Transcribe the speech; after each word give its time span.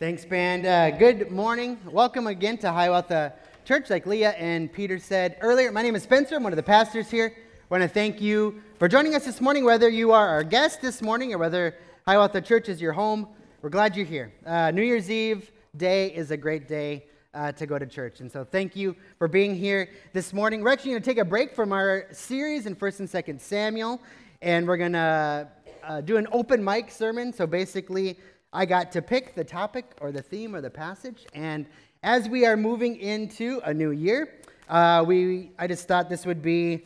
Thanks, 0.00 0.24
band. 0.24 0.64
Uh, 0.64 0.92
good 0.92 1.30
morning. 1.30 1.78
Welcome 1.84 2.26
again 2.26 2.56
to 2.56 2.72
Hiawatha 2.72 3.34
Church. 3.66 3.90
Like 3.90 4.06
Leah 4.06 4.30
and 4.30 4.72
Peter 4.72 4.98
said 4.98 5.36
earlier, 5.42 5.70
my 5.72 5.82
name 5.82 5.94
is 5.94 6.04
Spencer. 6.04 6.36
I'm 6.36 6.42
one 6.42 6.54
of 6.54 6.56
the 6.56 6.62
pastors 6.62 7.10
here. 7.10 7.34
I 7.36 7.66
want 7.68 7.82
to 7.82 7.88
thank 7.88 8.18
you 8.18 8.62
for 8.78 8.88
joining 8.88 9.14
us 9.14 9.26
this 9.26 9.42
morning, 9.42 9.62
whether 9.62 9.90
you 9.90 10.10
are 10.12 10.26
our 10.26 10.42
guest 10.42 10.80
this 10.80 11.02
morning 11.02 11.34
or 11.34 11.38
whether 11.38 11.76
Hiawatha 12.06 12.40
Church 12.40 12.70
is 12.70 12.80
your 12.80 12.94
home. 12.94 13.28
We're 13.60 13.68
glad 13.68 13.94
you're 13.94 14.06
here. 14.06 14.32
Uh, 14.46 14.70
New 14.70 14.80
Year's 14.80 15.10
Eve 15.10 15.52
day 15.76 16.06
is 16.06 16.30
a 16.30 16.36
great 16.38 16.66
day 16.66 17.04
uh, 17.34 17.52
to 17.52 17.66
go 17.66 17.78
to 17.78 17.84
church. 17.84 18.20
And 18.20 18.32
so 18.32 18.42
thank 18.42 18.74
you 18.74 18.96
for 19.18 19.28
being 19.28 19.54
here 19.54 19.90
this 20.14 20.32
morning. 20.32 20.62
We're 20.62 20.72
actually 20.72 20.92
going 20.92 21.02
to 21.02 21.10
take 21.10 21.18
a 21.18 21.26
break 21.26 21.54
from 21.54 21.74
our 21.74 22.06
series 22.10 22.64
in 22.64 22.74
1st 22.74 23.00
and 23.00 23.08
2nd 23.10 23.38
Samuel, 23.38 24.00
and 24.40 24.66
we're 24.66 24.78
going 24.78 24.94
to 24.94 25.46
uh, 25.84 26.00
do 26.00 26.16
an 26.16 26.26
open 26.32 26.64
mic 26.64 26.90
sermon. 26.90 27.34
So 27.34 27.46
basically, 27.46 28.18
I 28.52 28.66
got 28.66 28.90
to 28.92 29.02
pick 29.02 29.34
the 29.34 29.44
topic 29.44 29.86
or 30.00 30.10
the 30.10 30.22
theme 30.22 30.54
or 30.54 30.60
the 30.60 30.70
passage. 30.70 31.26
And 31.34 31.66
as 32.02 32.28
we 32.28 32.46
are 32.46 32.56
moving 32.56 32.96
into 32.96 33.60
a 33.64 33.72
new 33.72 33.92
year, 33.92 34.40
uh, 34.68 35.04
we, 35.06 35.52
I 35.58 35.66
just 35.66 35.86
thought 35.86 36.08
this 36.08 36.26
would 36.26 36.42
be 36.42 36.84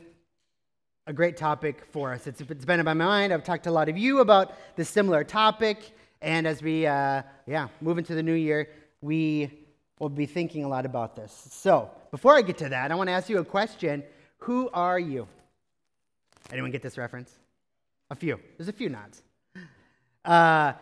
a 1.07 1.13
great 1.13 1.37
topic 1.37 1.87
for 1.91 2.13
us. 2.13 2.27
It's, 2.27 2.41
it's 2.41 2.65
been 2.65 2.81
in 2.81 2.85
my 2.85 2.95
mind. 2.95 3.33
I've 3.33 3.45
talked 3.45 3.65
to 3.65 3.71
a 3.71 3.73
lot 3.73 3.89
of 3.89 3.97
you 3.97 4.21
about 4.21 4.55
this 4.77 4.89
similar 4.89 5.25
topic. 5.25 5.93
And 6.21 6.47
as 6.47 6.63
we, 6.63 6.87
uh, 6.87 7.23
yeah, 7.47 7.69
move 7.81 7.99
into 7.99 8.15
the 8.15 8.23
new 8.23 8.35
year, 8.35 8.71
we 9.01 9.51
will 9.99 10.09
be 10.09 10.27
thinking 10.27 10.65
a 10.65 10.69
lot 10.69 10.85
about 10.87 11.17
this. 11.17 11.49
So 11.51 11.91
before 12.11 12.37
I 12.37 12.43
get 12.43 12.59
to 12.59 12.69
that, 12.71 12.91
I 12.91 12.95
want 12.95 13.09
to 13.09 13.13
ask 13.13 13.29
you 13.29 13.39
a 13.39 13.45
question. 13.45 14.03
Who 14.39 14.69
are 14.73 14.99
you? 14.99 15.29
Anyone 16.53 16.71
get 16.71 16.83
this 16.83 16.99
reference? 16.99 17.39
A 18.11 18.15
few. 18.15 18.39
There's 18.57 18.69
a 18.69 18.73
few 18.73 18.91
nods. 18.91 19.23
Uh, 20.25 20.73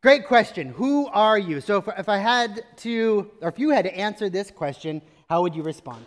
Great 0.00 0.28
question. 0.28 0.68
Who 0.68 1.08
are 1.08 1.36
you? 1.36 1.60
So, 1.60 1.78
if, 1.78 1.88
if 1.98 2.08
I 2.08 2.18
had 2.18 2.64
to, 2.78 3.32
or 3.40 3.48
if 3.48 3.58
you 3.58 3.70
had 3.70 3.84
to 3.84 3.92
answer 3.96 4.30
this 4.30 4.48
question, 4.48 5.02
how 5.28 5.42
would 5.42 5.56
you 5.56 5.62
respond? 5.64 6.06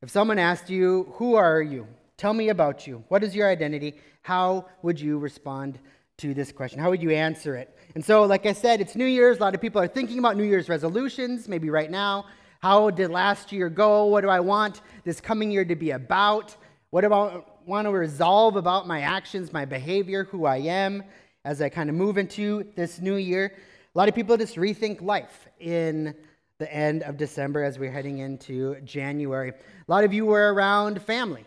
If 0.00 0.10
someone 0.10 0.38
asked 0.38 0.70
you, 0.70 1.12
Who 1.14 1.34
are 1.34 1.60
you? 1.60 1.88
Tell 2.16 2.32
me 2.32 2.50
about 2.50 2.86
you. 2.86 3.02
What 3.08 3.24
is 3.24 3.34
your 3.34 3.48
identity? 3.50 3.94
How 4.22 4.66
would 4.82 5.00
you 5.00 5.18
respond 5.18 5.80
to 6.18 6.34
this 6.34 6.52
question? 6.52 6.78
How 6.78 6.90
would 6.90 7.02
you 7.02 7.10
answer 7.10 7.56
it? 7.56 7.76
And 7.96 8.04
so, 8.04 8.22
like 8.22 8.46
I 8.46 8.52
said, 8.52 8.80
it's 8.80 8.94
New 8.94 9.06
Year's. 9.06 9.38
A 9.38 9.40
lot 9.40 9.56
of 9.56 9.60
people 9.60 9.82
are 9.82 9.88
thinking 9.88 10.20
about 10.20 10.36
New 10.36 10.44
Year's 10.44 10.68
resolutions, 10.68 11.48
maybe 11.48 11.68
right 11.68 11.90
now. 11.90 12.26
How 12.60 12.90
did 12.90 13.10
last 13.10 13.50
year 13.50 13.70
go? 13.70 14.04
What 14.04 14.20
do 14.20 14.28
I 14.28 14.38
want 14.38 14.82
this 15.02 15.20
coming 15.20 15.50
year 15.50 15.64
to 15.64 15.74
be 15.74 15.90
about? 15.90 16.56
What 16.90 17.00
do 17.00 17.12
I 17.12 17.42
want 17.66 17.86
to 17.86 17.90
resolve 17.90 18.54
about 18.54 18.86
my 18.86 19.00
actions, 19.00 19.52
my 19.52 19.64
behavior, 19.64 20.22
who 20.24 20.44
I 20.44 20.58
am? 20.58 21.02
As 21.44 21.60
I 21.60 21.68
kind 21.68 21.90
of 21.90 21.96
move 21.96 22.18
into 22.18 22.64
this 22.76 23.00
new 23.00 23.16
year. 23.16 23.52
A 23.94 23.98
lot 23.98 24.08
of 24.08 24.14
people 24.14 24.36
just 24.36 24.56
rethink 24.56 25.02
life 25.02 25.48
in 25.58 26.14
the 26.58 26.72
end 26.72 27.02
of 27.02 27.16
December 27.16 27.64
as 27.64 27.78
we're 27.78 27.90
heading 27.90 28.18
into 28.18 28.76
January. 28.82 29.50
A 29.50 29.90
lot 29.90 30.04
of 30.04 30.12
you 30.12 30.24
were 30.24 30.54
around 30.54 31.02
family. 31.02 31.44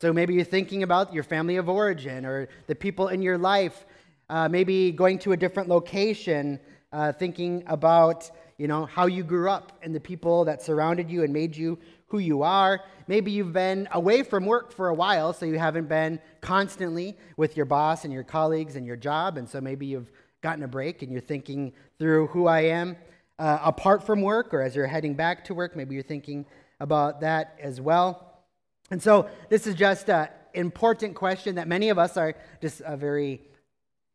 So 0.00 0.12
maybe 0.12 0.34
you're 0.34 0.44
thinking 0.44 0.82
about 0.82 1.14
your 1.14 1.22
family 1.22 1.56
of 1.56 1.68
origin 1.68 2.26
or 2.26 2.48
the 2.66 2.74
people 2.74 3.08
in 3.08 3.22
your 3.22 3.38
life, 3.38 3.86
uh, 4.28 4.48
maybe 4.48 4.90
going 4.90 5.18
to 5.20 5.32
a 5.32 5.36
different 5.36 5.68
location, 5.68 6.58
uh, 6.92 7.12
thinking 7.12 7.62
about 7.66 8.30
you 8.58 8.66
know 8.66 8.86
how 8.86 9.06
you 9.06 9.22
grew 9.22 9.50
up 9.50 9.72
and 9.82 9.94
the 9.94 10.00
people 10.00 10.44
that 10.46 10.62
surrounded 10.62 11.10
you 11.10 11.22
and 11.22 11.32
made 11.32 11.54
you 11.54 11.78
who 12.08 12.18
you 12.18 12.42
are. 12.42 12.80
Maybe 13.08 13.30
you've 13.32 13.52
been 13.52 13.88
away 13.92 14.22
from 14.22 14.46
work 14.46 14.72
for 14.72 14.88
a 14.88 14.94
while, 14.94 15.32
so 15.32 15.46
you 15.46 15.58
haven't 15.58 15.88
been 15.88 16.20
constantly 16.40 17.16
with 17.36 17.56
your 17.56 17.66
boss 17.66 18.04
and 18.04 18.12
your 18.12 18.24
colleagues 18.24 18.76
and 18.76 18.86
your 18.86 18.96
job, 18.96 19.38
and 19.38 19.48
so 19.48 19.60
maybe 19.60 19.86
you've 19.86 20.10
gotten 20.42 20.62
a 20.62 20.68
break 20.68 21.02
and 21.02 21.10
you're 21.10 21.20
thinking 21.20 21.72
through 21.98 22.28
who 22.28 22.46
I 22.46 22.60
am 22.60 22.96
uh, 23.38 23.58
apart 23.62 24.04
from 24.04 24.22
work, 24.22 24.54
or 24.54 24.62
as 24.62 24.74
you're 24.74 24.86
heading 24.86 25.14
back 25.14 25.44
to 25.44 25.54
work, 25.54 25.76
maybe 25.76 25.94
you're 25.94 26.04
thinking 26.04 26.46
about 26.80 27.20
that 27.20 27.58
as 27.60 27.80
well. 27.80 28.42
And 28.90 29.02
so 29.02 29.28
this 29.48 29.66
is 29.66 29.74
just 29.74 30.08
an 30.08 30.28
important 30.54 31.14
question 31.14 31.56
that 31.56 31.68
many 31.68 31.88
of 31.88 31.98
us 31.98 32.16
are 32.16 32.34
just 32.62 32.80
uh, 32.82 32.96
very 32.96 33.42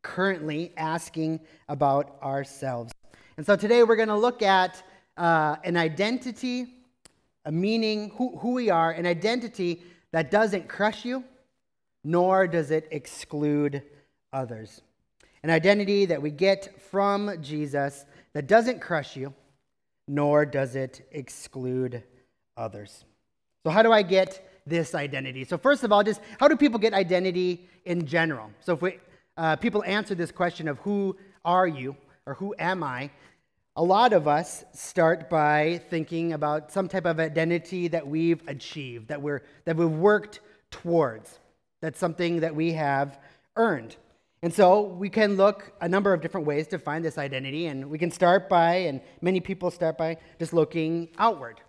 currently 0.02 0.72
asking 0.76 1.40
about 1.68 2.16
ourselves. 2.22 2.92
And 3.36 3.46
so 3.46 3.54
today 3.56 3.82
we're 3.82 3.96
going 3.96 4.08
to 4.08 4.16
look 4.16 4.42
at 4.42 4.82
uh, 5.16 5.56
an 5.64 5.76
identity 5.76 6.66
a 7.44 7.52
meaning, 7.52 8.10
who, 8.16 8.36
who 8.38 8.52
we 8.52 8.70
are, 8.70 8.90
an 8.90 9.06
identity 9.06 9.82
that 10.12 10.30
doesn't 10.30 10.68
crush 10.68 11.04
you, 11.04 11.24
nor 12.04 12.46
does 12.46 12.70
it 12.70 12.88
exclude 12.90 13.82
others. 14.32 14.82
An 15.42 15.50
identity 15.50 16.06
that 16.06 16.22
we 16.22 16.30
get 16.30 16.80
from 16.80 17.42
Jesus 17.42 18.04
that 18.32 18.46
doesn't 18.46 18.80
crush 18.80 19.16
you, 19.16 19.34
nor 20.06 20.44
does 20.46 20.76
it 20.76 21.06
exclude 21.12 22.02
others. 22.56 23.04
So, 23.64 23.70
how 23.70 23.82
do 23.82 23.92
I 23.92 24.02
get 24.02 24.62
this 24.66 24.94
identity? 24.94 25.44
So, 25.44 25.58
first 25.58 25.84
of 25.84 25.92
all, 25.92 26.02
just 26.02 26.20
how 26.38 26.48
do 26.48 26.56
people 26.56 26.78
get 26.78 26.94
identity 26.94 27.68
in 27.84 28.06
general? 28.06 28.50
So, 28.60 28.74
if 28.74 28.82
we, 28.82 28.98
uh, 29.36 29.56
people 29.56 29.82
answer 29.84 30.14
this 30.14 30.30
question 30.32 30.68
of 30.68 30.78
who 30.78 31.16
are 31.44 31.66
you 31.66 31.96
or 32.26 32.34
who 32.34 32.54
am 32.58 32.82
I, 32.82 33.10
a 33.74 33.82
lot 33.82 34.12
of 34.12 34.28
us 34.28 34.64
start 34.74 35.30
by 35.30 35.80
thinking 35.88 36.34
about 36.34 36.70
some 36.70 36.88
type 36.88 37.06
of 37.06 37.18
identity 37.18 37.88
that 37.88 38.06
we've 38.06 38.46
achieved, 38.46 39.08
that, 39.08 39.22
we're, 39.22 39.42
that 39.64 39.76
we've 39.76 39.88
worked 39.88 40.40
towards. 40.70 41.38
That's 41.80 41.98
something 41.98 42.40
that 42.40 42.54
we 42.54 42.72
have 42.72 43.18
earned. 43.56 43.96
And 44.42 44.52
so 44.52 44.82
we 44.82 45.08
can 45.08 45.36
look 45.36 45.72
a 45.80 45.88
number 45.88 46.12
of 46.12 46.20
different 46.20 46.46
ways 46.46 46.66
to 46.68 46.78
find 46.78 47.04
this 47.04 47.16
identity, 47.16 47.66
and 47.66 47.88
we 47.88 47.96
can 47.96 48.10
start 48.10 48.48
by, 48.48 48.74
and 48.74 49.00
many 49.22 49.40
people 49.40 49.70
start 49.70 49.96
by, 49.96 50.18
just 50.38 50.52
looking 50.52 51.08
outward. 51.16 51.60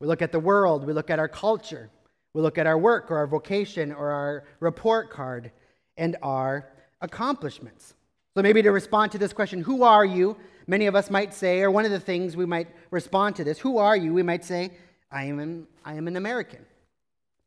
We 0.00 0.06
look 0.06 0.22
at 0.22 0.32
the 0.32 0.40
world, 0.40 0.86
we 0.86 0.94
look 0.94 1.10
at 1.10 1.18
our 1.18 1.28
culture, 1.28 1.90
we 2.32 2.40
look 2.40 2.56
at 2.56 2.66
our 2.66 2.78
work 2.78 3.10
or 3.10 3.18
our 3.18 3.26
vocation 3.26 3.92
or 3.92 4.10
our 4.10 4.44
report 4.60 5.10
card 5.10 5.52
and 5.98 6.16
our 6.22 6.70
accomplishments. 7.02 7.94
So 8.34 8.42
maybe 8.42 8.62
to 8.62 8.70
respond 8.70 9.12
to 9.12 9.18
this 9.18 9.34
question, 9.34 9.60
who 9.60 9.82
are 9.82 10.04
you? 10.04 10.36
Many 10.66 10.86
of 10.86 10.94
us 10.94 11.10
might 11.10 11.34
say, 11.34 11.60
or 11.60 11.70
one 11.70 11.84
of 11.84 11.90
the 11.90 12.00
things 12.00 12.36
we 12.36 12.46
might 12.46 12.68
respond 12.90 13.36
to 13.36 13.44
this, 13.44 13.58
who 13.58 13.78
are 13.78 13.96
you? 13.96 14.12
We 14.12 14.22
might 14.22 14.44
say, 14.44 14.70
I 15.10 15.24
am 15.24 15.38
an, 15.38 15.66
I 15.84 15.94
am 15.94 16.08
an 16.08 16.16
American. 16.16 16.64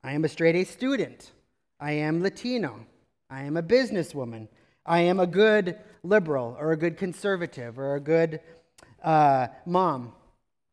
I 0.03 0.13
am 0.13 0.23
a 0.23 0.29
straight 0.29 0.55
A 0.55 0.63
student. 0.63 1.31
I 1.79 1.93
am 1.93 2.21
Latino. 2.21 2.85
I 3.29 3.43
am 3.43 3.57
a 3.57 3.63
businesswoman. 3.63 4.47
I 4.85 5.01
am 5.01 5.19
a 5.19 5.27
good 5.27 5.77
liberal 6.03 6.55
or 6.59 6.71
a 6.71 6.77
good 6.77 6.97
conservative 6.97 7.79
or 7.79 7.95
a 7.95 7.99
good 7.99 8.39
uh, 9.03 9.47
mom 9.65 10.13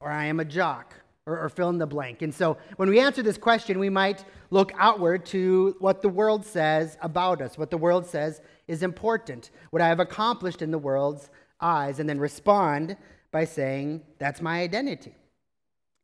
or 0.00 0.10
I 0.10 0.26
am 0.26 0.40
a 0.40 0.44
jock 0.44 0.94
or, 1.26 1.38
or 1.38 1.48
fill 1.48 1.70
in 1.70 1.78
the 1.78 1.86
blank. 1.86 2.22
And 2.22 2.34
so 2.34 2.58
when 2.76 2.88
we 2.90 3.00
answer 3.00 3.22
this 3.22 3.38
question, 3.38 3.78
we 3.78 3.88
might 3.88 4.24
look 4.50 4.72
outward 4.76 5.24
to 5.26 5.76
what 5.78 6.02
the 6.02 6.08
world 6.08 6.44
says 6.44 6.98
about 7.00 7.40
us, 7.40 7.56
what 7.56 7.70
the 7.70 7.78
world 7.78 8.04
says 8.04 8.40
is 8.66 8.82
important, 8.82 9.50
what 9.70 9.80
I 9.80 9.88
have 9.88 10.00
accomplished 10.00 10.60
in 10.60 10.70
the 10.70 10.78
world's 10.78 11.30
eyes 11.62 11.98
and 11.98 12.08
then 12.08 12.18
respond 12.18 12.96
by 13.30 13.44
saying, 13.44 14.02
That's 14.18 14.40
my 14.40 14.60
identity. 14.60 15.14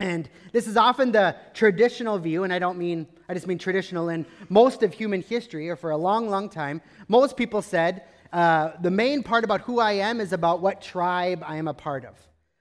And 0.00 0.28
this 0.52 0.68
is 0.68 0.76
often 0.76 1.10
the 1.10 1.34
traditional 1.54 2.18
view, 2.18 2.44
and 2.44 2.52
I 2.52 2.60
don't 2.60 2.78
mean, 2.78 3.08
I 3.28 3.34
just 3.34 3.48
mean 3.48 3.58
traditional 3.58 4.10
in 4.10 4.26
most 4.48 4.84
of 4.84 4.92
human 4.92 5.22
history, 5.22 5.68
or 5.68 5.74
for 5.74 5.90
a 5.90 5.96
long, 5.96 6.30
long 6.30 6.48
time. 6.48 6.80
Most 7.08 7.36
people 7.36 7.62
said 7.62 8.04
uh, 8.32 8.72
the 8.80 8.92
main 8.92 9.24
part 9.24 9.42
about 9.42 9.62
who 9.62 9.80
I 9.80 9.92
am 9.92 10.20
is 10.20 10.32
about 10.32 10.60
what 10.60 10.80
tribe 10.80 11.42
I 11.44 11.56
am 11.56 11.66
a 11.66 11.74
part 11.74 12.04
of, 12.04 12.14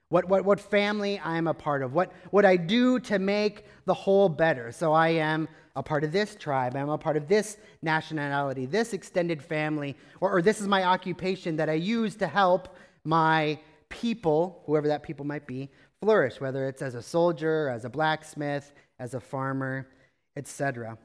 what, 0.08 0.28
what, 0.28 0.44
what 0.44 0.58
family 0.58 1.20
I 1.20 1.36
am 1.38 1.46
a 1.46 1.54
part 1.54 1.82
of, 1.82 1.94
what, 1.94 2.12
what 2.30 2.44
I 2.44 2.56
do 2.56 2.98
to 3.00 3.20
make 3.20 3.66
the 3.84 3.94
whole 3.94 4.28
better. 4.28 4.72
So 4.72 4.92
I 4.92 5.10
am 5.10 5.46
a 5.76 5.82
part 5.82 6.02
of 6.02 6.10
this 6.10 6.34
tribe, 6.34 6.74
I'm 6.74 6.88
a 6.88 6.98
part 6.98 7.16
of 7.16 7.28
this 7.28 7.56
nationality, 7.82 8.66
this 8.66 8.92
extended 8.92 9.40
family, 9.40 9.96
or, 10.20 10.32
or 10.32 10.42
this 10.42 10.60
is 10.60 10.66
my 10.66 10.82
occupation 10.82 11.54
that 11.56 11.70
I 11.70 11.74
use 11.74 12.16
to 12.16 12.26
help 12.26 12.74
my 13.08 13.58
people, 13.88 14.62
whoever 14.66 14.88
that 14.88 15.02
people 15.02 15.24
might 15.24 15.46
be, 15.46 15.70
flourish, 16.02 16.42
whether 16.42 16.68
it's 16.68 16.82
as 16.82 16.94
a 16.94 17.00
soldier, 17.00 17.70
as 17.70 17.86
a 17.86 17.88
blacksmith, 17.88 18.70
as 18.98 19.14
a 19.14 19.20
farmer, 19.20 19.88
etc. 20.36 20.98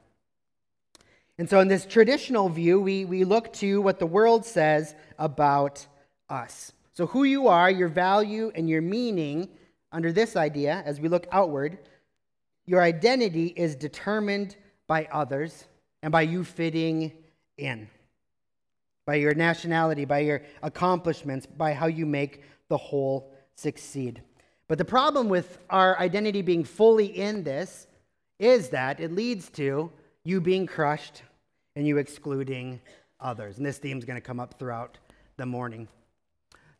And 1.38 1.48
so, 1.48 1.60
in 1.60 1.68
this 1.68 1.86
traditional 1.86 2.50
view, 2.50 2.78
we, 2.78 3.06
we 3.06 3.24
look 3.24 3.54
to 3.54 3.80
what 3.80 3.98
the 3.98 4.06
world 4.06 4.44
says 4.44 4.94
about 5.18 5.86
us. 6.28 6.72
So, 6.92 7.06
who 7.06 7.24
you 7.24 7.48
are, 7.48 7.70
your 7.70 7.88
value, 7.88 8.52
and 8.54 8.68
your 8.68 8.82
meaning 8.82 9.48
under 9.90 10.12
this 10.12 10.36
idea, 10.36 10.82
as 10.84 11.00
we 11.00 11.08
look 11.08 11.26
outward, 11.32 11.78
your 12.66 12.82
identity 12.82 13.46
is 13.56 13.74
determined 13.76 14.56
by 14.86 15.08
others 15.10 15.64
and 16.02 16.12
by 16.12 16.22
you 16.22 16.44
fitting 16.44 17.12
in 17.56 17.88
by 19.06 19.16
your 19.16 19.34
nationality, 19.34 20.04
by 20.04 20.20
your 20.20 20.42
accomplishments, 20.62 21.46
by 21.46 21.72
how 21.72 21.86
you 21.86 22.06
make 22.06 22.42
the 22.68 22.76
whole 22.76 23.32
succeed. 23.54 24.22
But 24.66 24.78
the 24.78 24.84
problem 24.84 25.28
with 25.28 25.58
our 25.68 25.98
identity 25.98 26.42
being 26.42 26.64
fully 26.64 27.06
in 27.06 27.44
this 27.44 27.86
is 28.38 28.70
that 28.70 29.00
it 29.00 29.12
leads 29.12 29.50
to 29.50 29.92
you 30.24 30.40
being 30.40 30.66
crushed 30.66 31.22
and 31.76 31.86
you 31.86 31.98
excluding 31.98 32.80
others. 33.20 33.58
And 33.58 33.66
this 33.66 33.78
theme 33.78 33.98
is 33.98 34.04
going 34.04 34.20
to 34.20 34.26
come 34.26 34.40
up 34.40 34.58
throughout 34.58 34.98
the 35.36 35.46
morning. 35.46 35.88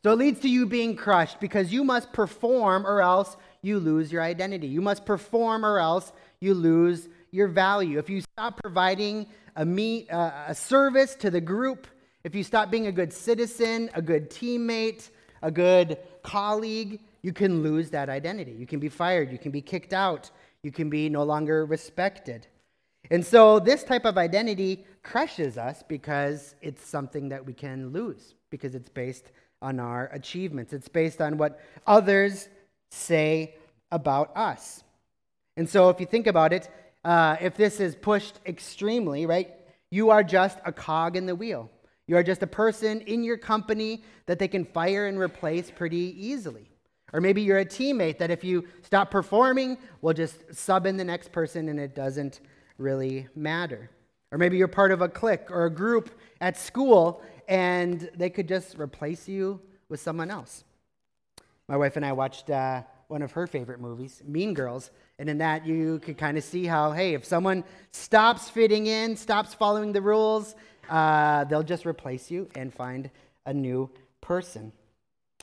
So 0.03 0.11
it 0.11 0.17
leads 0.17 0.39
to 0.41 0.49
you 0.49 0.65
being 0.65 0.95
crushed 0.95 1.39
because 1.39 1.73
you 1.73 1.83
must 1.83 2.13
perform 2.13 2.85
or 2.85 3.01
else 3.01 3.37
you 3.61 3.79
lose 3.79 4.11
your 4.11 4.21
identity. 4.21 4.67
You 4.67 4.81
must 4.81 5.05
perform 5.05 5.65
or 5.65 5.79
else 5.79 6.11
you 6.39 6.53
lose 6.53 7.09
your 7.31 7.47
value. 7.47 7.97
If 7.97 8.09
you 8.09 8.21
stop 8.21 8.61
providing 8.61 9.27
a, 9.55 9.65
meet, 9.65 10.11
uh, 10.11 10.43
a 10.47 10.55
service 10.55 11.15
to 11.15 11.31
the 11.31 11.41
group, 11.41 11.87
if 12.25 12.33
you 12.33 12.43
stop 12.43 12.71
being 12.71 12.87
a 12.87 12.91
good 12.91 13.13
citizen, 13.13 13.91
a 13.93 14.01
good 14.01 14.31
teammate, 14.31 15.11
a 15.43 15.51
good 15.51 15.99
colleague, 16.23 16.99
you 17.21 17.31
can 17.31 17.61
lose 17.61 17.91
that 17.91 18.09
identity. 18.09 18.51
You 18.51 18.65
can 18.65 18.79
be 18.79 18.89
fired, 18.89 19.31
you 19.31 19.37
can 19.37 19.51
be 19.51 19.61
kicked 19.61 19.93
out, 19.93 20.31
you 20.63 20.71
can 20.71 20.89
be 20.89 21.07
no 21.07 21.21
longer 21.21 21.67
respected. 21.67 22.47
And 23.11 23.23
so 23.23 23.59
this 23.59 23.83
type 23.83 24.05
of 24.05 24.17
identity 24.17 24.85
crushes 25.03 25.55
us 25.55 25.83
because 25.87 26.55
it's 26.63 26.83
something 26.83 27.29
that 27.29 27.45
we 27.45 27.53
can 27.53 27.89
lose 27.89 28.33
because 28.49 28.73
it's 28.73 28.89
based 28.89 29.31
on 29.61 29.79
our 29.79 30.07
achievements. 30.11 30.73
It's 30.73 30.87
based 30.87 31.21
on 31.21 31.37
what 31.37 31.61
others 31.85 32.49
say 32.89 33.53
about 33.91 34.35
us. 34.35 34.83
And 35.57 35.69
so, 35.69 35.89
if 35.89 35.99
you 35.99 36.07
think 36.07 36.25
about 36.25 36.53
it, 36.53 36.69
uh, 37.05 37.37
if 37.39 37.55
this 37.55 37.79
is 37.79 37.95
pushed 37.95 38.39
extremely, 38.45 39.25
right, 39.27 39.53
you 39.91 40.09
are 40.09 40.23
just 40.23 40.57
a 40.65 40.71
cog 40.71 41.15
in 41.15 41.27
the 41.27 41.35
wheel. 41.35 41.69
You 42.07 42.17
are 42.17 42.23
just 42.23 42.43
a 42.43 42.47
person 42.47 43.01
in 43.01 43.23
your 43.23 43.37
company 43.37 44.03
that 44.27 44.39
they 44.39 44.47
can 44.47 44.65
fire 44.65 45.07
and 45.07 45.19
replace 45.19 45.71
pretty 45.71 46.15
easily. 46.17 46.69
Or 47.13 47.21
maybe 47.21 47.41
you're 47.41 47.59
a 47.59 47.65
teammate 47.65 48.17
that 48.17 48.31
if 48.31 48.43
you 48.43 48.67
stop 48.81 49.09
performing, 49.09 49.77
we'll 50.01 50.13
just 50.13 50.53
sub 50.53 50.85
in 50.85 50.97
the 50.97 51.03
next 51.03 51.31
person 51.31 51.69
and 51.69 51.79
it 51.79 51.95
doesn't 51.95 52.41
really 52.77 53.27
matter. 53.35 53.89
Or 54.31 54.37
maybe 54.37 54.57
you're 54.57 54.67
part 54.67 54.91
of 54.91 55.01
a 55.01 55.07
clique 55.07 55.49
or 55.49 55.65
a 55.65 55.69
group 55.69 56.09
at 56.41 56.57
school 56.57 57.23
and 57.47 58.09
they 58.15 58.29
could 58.29 58.47
just 58.47 58.77
replace 58.77 59.27
you 59.27 59.61
with 59.87 59.99
someone 59.99 60.29
else. 60.29 60.63
My 61.67 61.77
wife 61.77 61.95
and 61.95 62.05
I 62.05 62.11
watched 62.11 62.49
uh, 62.49 62.83
one 63.07 63.21
of 63.21 63.31
her 63.33 63.47
favorite 63.47 63.79
movies, 63.79 64.21
Mean 64.25 64.53
Girls, 64.53 64.91
and 65.19 65.29
in 65.29 65.37
that 65.37 65.65
you 65.65 65.99
could 65.99 66.17
kind 66.17 66.37
of 66.37 66.43
see 66.43 66.65
how, 66.65 66.91
hey, 66.91 67.13
if 67.13 67.23
someone 67.23 67.63
stops 67.91 68.49
fitting 68.49 68.87
in, 68.87 69.15
stops 69.15 69.53
following 69.53 69.93
the 69.93 70.01
rules, 70.01 70.55
uh, 70.89 71.43
they'll 71.45 71.63
just 71.63 71.85
replace 71.85 72.31
you 72.31 72.49
and 72.55 72.73
find 72.73 73.09
a 73.45 73.53
new 73.53 73.89
person. 74.21 74.71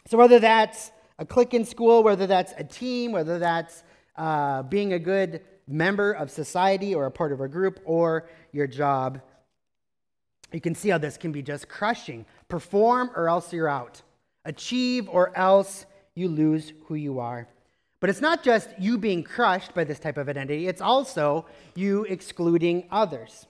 So 0.07 0.19
whether 0.19 0.39
that's 0.39 0.91
a 1.19 1.25
clique 1.25 1.55
in 1.55 1.65
school, 1.65 2.03
whether 2.03 2.27
that's 2.27 2.53
a 2.57 2.65
team, 2.65 3.13
whether 3.13 3.39
that's 3.39 3.85
uh, 4.17 4.63
being 4.65 4.93
a 4.93 4.99
good 4.99 5.43
member 5.69 6.13
of 6.13 6.31
society 6.31 6.95
or 6.95 7.07
a 7.07 7.11
part 7.11 7.33
of 7.33 7.41
a 7.41 7.49
group 7.49 7.81
or 7.85 8.29
your 8.53 8.67
job, 8.67 9.21
you 10.53 10.61
can 10.61 10.75
see 10.75 10.91
how 10.91 10.99
this 10.99 11.17
can 11.17 11.33
be 11.33 11.43
just 11.43 11.69
crushing. 11.69 12.27
Perform 12.49 13.11
or 13.17 13.29
else 13.29 13.53
you're 13.53 13.69
out. 13.69 14.03
Achieve 14.45 15.09
or 15.09 15.37
else 15.37 15.87
you 16.15 16.29
lose 16.29 16.73
who 16.87 16.95
you 16.95 17.21
are. 17.21 17.49
But 18.01 18.11
it's 18.11 18.21
not 18.21 18.43
just 18.43 18.69
you 18.79 18.99
being 18.99 19.23
crushed 19.23 19.75
by 19.75 19.85
this 19.85 20.01
type 20.01 20.19
of 20.19 20.29
identity, 20.29 20.67
it's 20.67 20.81
also 20.81 21.47
you 21.77 22.05
excluding 22.05 22.89
others. 22.91 23.47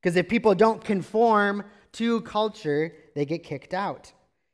Because 0.00 0.16
if 0.16 0.28
people 0.28 0.54
don't 0.54 0.82
conform 0.82 1.64
to 1.92 2.20
culture, 2.22 2.94
they 3.14 3.24
get 3.24 3.42
kicked 3.42 3.74
out. 3.74 4.12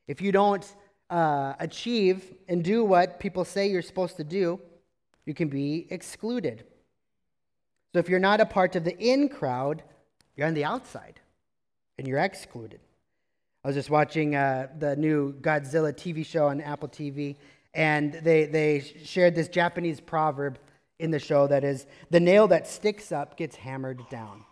If 0.08 0.20
you 0.20 0.32
don't 0.32 0.64
uh, 1.10 1.54
achieve 1.58 2.34
and 2.48 2.64
do 2.64 2.84
what 2.84 3.20
people 3.20 3.44
say 3.44 3.68
you're 3.68 3.82
supposed 3.82 4.16
to 4.16 4.24
do, 4.24 4.60
you 5.24 5.34
can 5.34 5.48
be 5.48 5.86
excluded. 5.90 6.64
So 7.92 8.00
if 8.00 8.08
you're 8.08 8.18
not 8.18 8.40
a 8.40 8.46
part 8.46 8.76
of 8.76 8.84
the 8.84 8.96
in 8.98 9.28
crowd, 9.28 9.82
you're 10.36 10.46
on 10.46 10.54
the 10.54 10.64
outside 10.64 11.20
and 11.98 12.06
you're 12.06 12.18
excluded. 12.18 12.80
I 13.64 13.68
was 13.68 13.76
just 13.76 13.90
watching 13.90 14.36
uh, 14.36 14.68
the 14.78 14.94
new 14.96 15.32
Godzilla 15.40 15.92
TV 15.92 16.24
show 16.24 16.46
on 16.46 16.60
Apple 16.60 16.88
TV, 16.88 17.36
and 17.74 18.12
they, 18.12 18.46
they 18.46 18.80
shared 19.04 19.34
this 19.34 19.48
Japanese 19.48 19.98
proverb 19.98 20.58
in 20.98 21.10
the 21.10 21.18
show 21.18 21.46
that 21.48 21.64
is 21.64 21.86
the 22.10 22.20
nail 22.20 22.48
that 22.48 22.66
sticks 22.68 23.12
up 23.12 23.36
gets 23.36 23.56
hammered 23.56 24.00
down. 24.08 24.44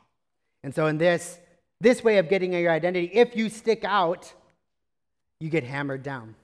And 0.64 0.74
so, 0.74 0.86
in 0.86 0.96
this, 0.96 1.38
this 1.80 2.02
way 2.02 2.16
of 2.16 2.30
getting 2.30 2.54
your 2.54 2.72
identity, 2.72 3.10
if 3.12 3.36
you 3.36 3.50
stick 3.50 3.84
out, 3.84 4.32
you 5.38 5.50
get 5.50 5.62
hammered 5.62 6.02
down. 6.02 6.34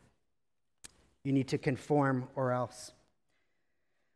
You 1.25 1.33
need 1.33 1.49
to 1.49 1.59
conform 1.59 2.29
or 2.37 2.53
else. 2.53 2.93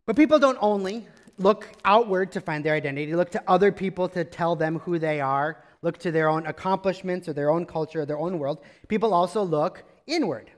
But 0.05 0.15
people 0.15 0.39
don't 0.39 0.59
only 0.61 1.07
look 1.39 1.67
outward 1.87 2.33
to 2.33 2.43
find 2.43 2.63
their 2.63 2.75
identity, 2.75 3.17
look 3.17 3.31
to 3.31 3.43
other 3.49 3.73
people 3.73 4.07
to 4.11 4.25
tell 4.25 4.55
them 4.55 4.79
who 4.81 4.99
they 4.99 5.23
are, 5.23 5.65
look 5.81 5.97
to 5.99 6.13
their 6.13 6.29
own 6.29 6.47
accomplishments 6.47 7.27
or 7.27 7.33
their 7.33 7.51
own 7.51 7.65
culture 7.65 8.03
or 8.03 8.07
their 8.07 8.19
own 8.19 8.39
world. 8.39 8.59
People 8.89 9.15
also 9.15 9.43
look 9.43 9.85
inward, 10.07 10.51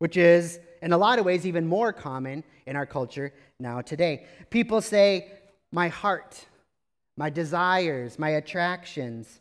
which 0.00 0.16
is 0.16 0.58
in 0.82 0.92
a 0.92 0.98
lot 0.98 1.20
of 1.20 1.24
ways 1.24 1.46
even 1.46 1.68
more 1.68 1.92
common 1.92 2.42
in 2.66 2.74
our 2.74 2.86
culture 2.86 3.32
now 3.60 3.80
today. 3.80 4.26
People 4.50 4.80
say, 4.80 5.30
My 5.70 5.86
heart, 5.86 6.46
my 7.16 7.30
desires, 7.30 8.18
my 8.18 8.30
attractions, 8.30 9.40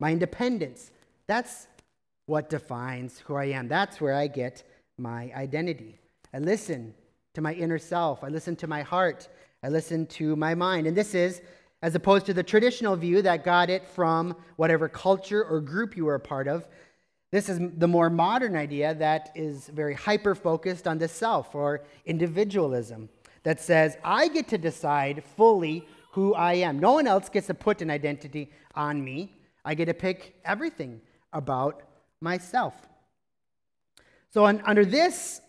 my 0.00 0.12
independence. 0.12 0.90
That's 1.26 1.68
what 2.26 2.50
defines 2.50 3.18
who 3.20 3.36
I 3.36 3.46
am. 3.46 3.68
That's 3.68 4.00
where 4.00 4.14
I 4.14 4.26
get 4.26 4.62
my 4.98 5.30
identity. 5.34 5.98
I 6.32 6.38
listen 6.38 6.94
to 7.34 7.40
my 7.40 7.52
inner 7.52 7.78
self, 7.78 8.24
I 8.24 8.28
listen 8.28 8.56
to 8.56 8.66
my 8.66 8.82
heart, 8.82 9.28
I 9.62 9.68
listen 9.68 10.06
to 10.06 10.36
my 10.36 10.54
mind. 10.54 10.86
And 10.86 10.96
this 10.96 11.14
is 11.14 11.42
as 11.82 11.94
opposed 11.94 12.26
to 12.26 12.34
the 12.34 12.42
traditional 12.42 12.96
view 12.96 13.22
that 13.22 13.44
got 13.44 13.68
it 13.68 13.86
from 13.86 14.34
whatever 14.56 14.88
culture 14.88 15.44
or 15.44 15.60
group 15.60 15.96
you 15.96 16.06
were 16.06 16.14
a 16.14 16.20
part 16.20 16.48
of. 16.48 16.66
This 17.30 17.48
is 17.48 17.60
the 17.76 17.88
more 17.88 18.08
modern 18.08 18.56
idea 18.56 18.94
that 18.94 19.30
is 19.34 19.68
very 19.68 19.94
hyper 19.94 20.34
focused 20.34 20.88
on 20.88 20.98
the 20.98 21.08
self 21.08 21.54
or 21.54 21.84
individualism 22.06 23.08
that 23.42 23.60
says, 23.60 23.96
I 24.02 24.28
get 24.28 24.48
to 24.48 24.58
decide 24.58 25.22
fully 25.36 25.86
who 26.16 26.32
I 26.32 26.54
am. 26.54 26.78
No 26.78 26.94
one 26.94 27.06
else 27.06 27.28
gets 27.28 27.46
to 27.48 27.54
put 27.54 27.82
an 27.82 27.90
identity 27.90 28.50
on 28.74 29.04
me. 29.04 29.34
I 29.66 29.74
get 29.74 29.84
to 29.84 29.92
pick 29.92 30.34
everything 30.46 31.02
about 31.34 31.82
myself. 32.22 32.74
So, 34.30 34.46
on, 34.46 34.62
under 34.64 34.86
this 34.86 35.42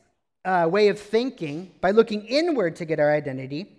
uh, 0.43 0.67
way 0.69 0.89
of 0.89 0.99
thinking, 0.99 1.71
by 1.79 1.91
looking 1.91 2.25
inward 2.25 2.75
to 2.75 2.85
get 2.85 2.99
our 2.99 3.13
identity, 3.13 3.77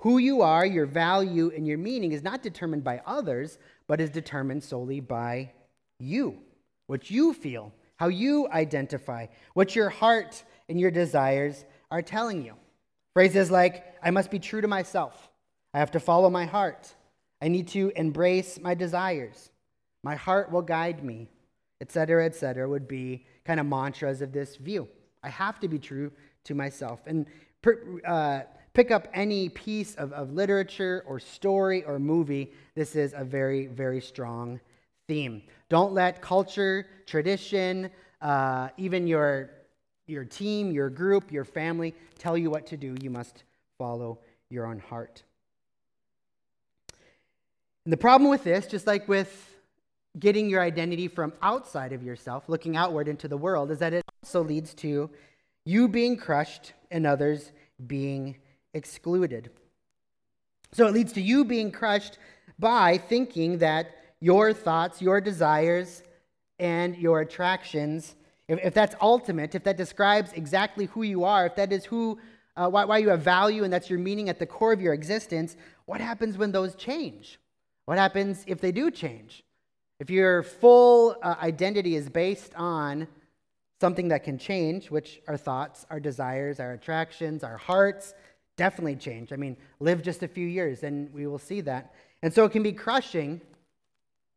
who 0.00 0.18
you 0.18 0.42
are, 0.42 0.66
your 0.66 0.84
value, 0.84 1.50
and 1.56 1.66
your 1.66 1.78
meaning 1.78 2.12
is 2.12 2.22
not 2.22 2.42
determined 2.42 2.84
by 2.84 3.00
others, 3.06 3.58
but 3.86 3.98
is 3.98 4.10
determined 4.10 4.62
solely 4.62 5.00
by 5.00 5.52
you. 5.98 6.36
What 6.86 7.10
you 7.10 7.32
feel, 7.32 7.72
how 7.96 8.08
you 8.08 8.46
identify, 8.50 9.28
what 9.54 9.74
your 9.74 9.88
heart 9.88 10.44
and 10.68 10.78
your 10.78 10.90
desires 10.90 11.64
are 11.90 12.02
telling 12.02 12.44
you. 12.44 12.56
Phrases 13.14 13.50
like, 13.50 13.86
I 14.02 14.10
must 14.10 14.30
be 14.30 14.38
true 14.38 14.60
to 14.60 14.68
myself. 14.68 15.30
I 15.74 15.78
have 15.78 15.90
to 15.92 16.00
follow 16.00 16.30
my 16.30 16.46
heart. 16.46 16.94
I 17.40 17.48
need 17.48 17.68
to 17.68 17.92
embrace 17.94 18.58
my 18.60 18.74
desires. 18.74 19.50
My 20.02 20.16
heart 20.16 20.50
will 20.50 20.62
guide 20.62 21.04
me, 21.04 21.28
etc., 21.80 22.24
etc., 22.24 22.68
would 22.68 22.88
be 22.88 23.24
kind 23.44 23.60
of 23.60 23.66
mantras 23.66 24.22
of 24.22 24.32
this 24.32 24.56
view. 24.56 24.88
I 25.22 25.28
have 25.28 25.60
to 25.60 25.68
be 25.68 25.78
true 25.78 26.12
to 26.44 26.54
myself. 26.54 27.00
And 27.06 27.26
uh, 28.06 28.40
pick 28.72 28.90
up 28.90 29.08
any 29.12 29.48
piece 29.48 29.94
of, 29.96 30.12
of 30.12 30.32
literature 30.32 31.04
or 31.06 31.20
story 31.20 31.84
or 31.84 31.98
movie, 31.98 32.52
this 32.74 32.96
is 32.96 33.12
a 33.16 33.24
very, 33.24 33.66
very 33.66 34.00
strong 34.00 34.60
theme. 35.06 35.42
Don't 35.68 35.92
let 35.92 36.22
culture, 36.22 36.86
tradition, 37.06 37.90
uh, 38.20 38.68
even 38.76 39.06
your, 39.06 39.50
your 40.06 40.24
team, 40.24 40.70
your 40.70 40.90
group, 40.90 41.32
your 41.32 41.44
family 41.44 41.94
tell 42.18 42.36
you 42.36 42.50
what 42.50 42.66
to 42.66 42.76
do. 42.76 42.96
You 43.00 43.10
must 43.10 43.44
follow 43.78 44.18
your 44.50 44.66
own 44.66 44.78
heart. 44.78 45.22
And 47.88 47.92
the 47.94 47.96
problem 47.96 48.28
with 48.28 48.44
this, 48.44 48.66
just 48.66 48.86
like 48.86 49.08
with 49.08 49.56
getting 50.18 50.50
your 50.50 50.60
identity 50.60 51.08
from 51.08 51.32
outside 51.40 51.94
of 51.94 52.02
yourself, 52.02 52.46
looking 52.46 52.76
outward 52.76 53.08
into 53.08 53.28
the 53.28 53.36
world, 53.38 53.70
is 53.70 53.78
that 53.78 53.94
it 53.94 54.04
also 54.22 54.44
leads 54.44 54.74
to 54.74 55.08
you 55.64 55.88
being 55.88 56.18
crushed 56.18 56.74
and 56.90 57.06
others 57.06 57.50
being 57.86 58.36
excluded. 58.74 59.48
So 60.72 60.86
it 60.86 60.92
leads 60.92 61.14
to 61.14 61.22
you 61.22 61.46
being 61.46 61.72
crushed 61.72 62.18
by 62.58 62.98
thinking 62.98 63.56
that 63.60 63.96
your 64.20 64.52
thoughts, 64.52 65.00
your 65.00 65.22
desires, 65.22 66.02
and 66.58 66.94
your 66.94 67.22
attractions, 67.22 68.16
if, 68.48 68.58
if 68.62 68.74
that's 68.74 68.96
ultimate, 69.00 69.54
if 69.54 69.64
that 69.64 69.78
describes 69.78 70.34
exactly 70.34 70.84
who 70.84 71.04
you 71.04 71.24
are, 71.24 71.46
if 71.46 71.56
that 71.56 71.72
is 71.72 71.86
who, 71.86 72.18
uh, 72.54 72.68
why, 72.68 72.84
why 72.84 72.98
you 72.98 73.08
have 73.08 73.22
value 73.22 73.64
and 73.64 73.72
that's 73.72 73.88
your 73.88 73.98
meaning 73.98 74.28
at 74.28 74.38
the 74.38 74.44
core 74.44 74.74
of 74.74 74.82
your 74.82 74.92
existence, 74.92 75.56
what 75.86 76.02
happens 76.02 76.36
when 76.36 76.52
those 76.52 76.74
change? 76.74 77.38
What 77.88 77.96
happens 77.96 78.44
if 78.46 78.60
they 78.60 78.70
do 78.70 78.90
change? 78.90 79.42
If 79.98 80.10
your 80.10 80.42
full 80.42 81.16
uh, 81.22 81.36
identity 81.40 81.96
is 81.96 82.10
based 82.10 82.54
on 82.54 83.08
something 83.80 84.08
that 84.08 84.24
can 84.24 84.36
change, 84.36 84.90
which 84.90 85.22
are 85.26 85.38
thoughts, 85.38 85.86
our 85.88 85.98
desires, 85.98 86.60
our 86.60 86.74
attractions, 86.74 87.42
our 87.42 87.56
hearts, 87.56 88.12
definitely 88.58 88.96
change. 88.96 89.32
I 89.32 89.36
mean, 89.36 89.56
live 89.80 90.02
just 90.02 90.22
a 90.22 90.28
few 90.28 90.46
years 90.46 90.82
and 90.82 91.10
we 91.14 91.26
will 91.26 91.38
see 91.38 91.62
that. 91.62 91.94
And 92.22 92.30
so 92.30 92.44
it 92.44 92.52
can 92.52 92.62
be 92.62 92.72
crushing 92.72 93.40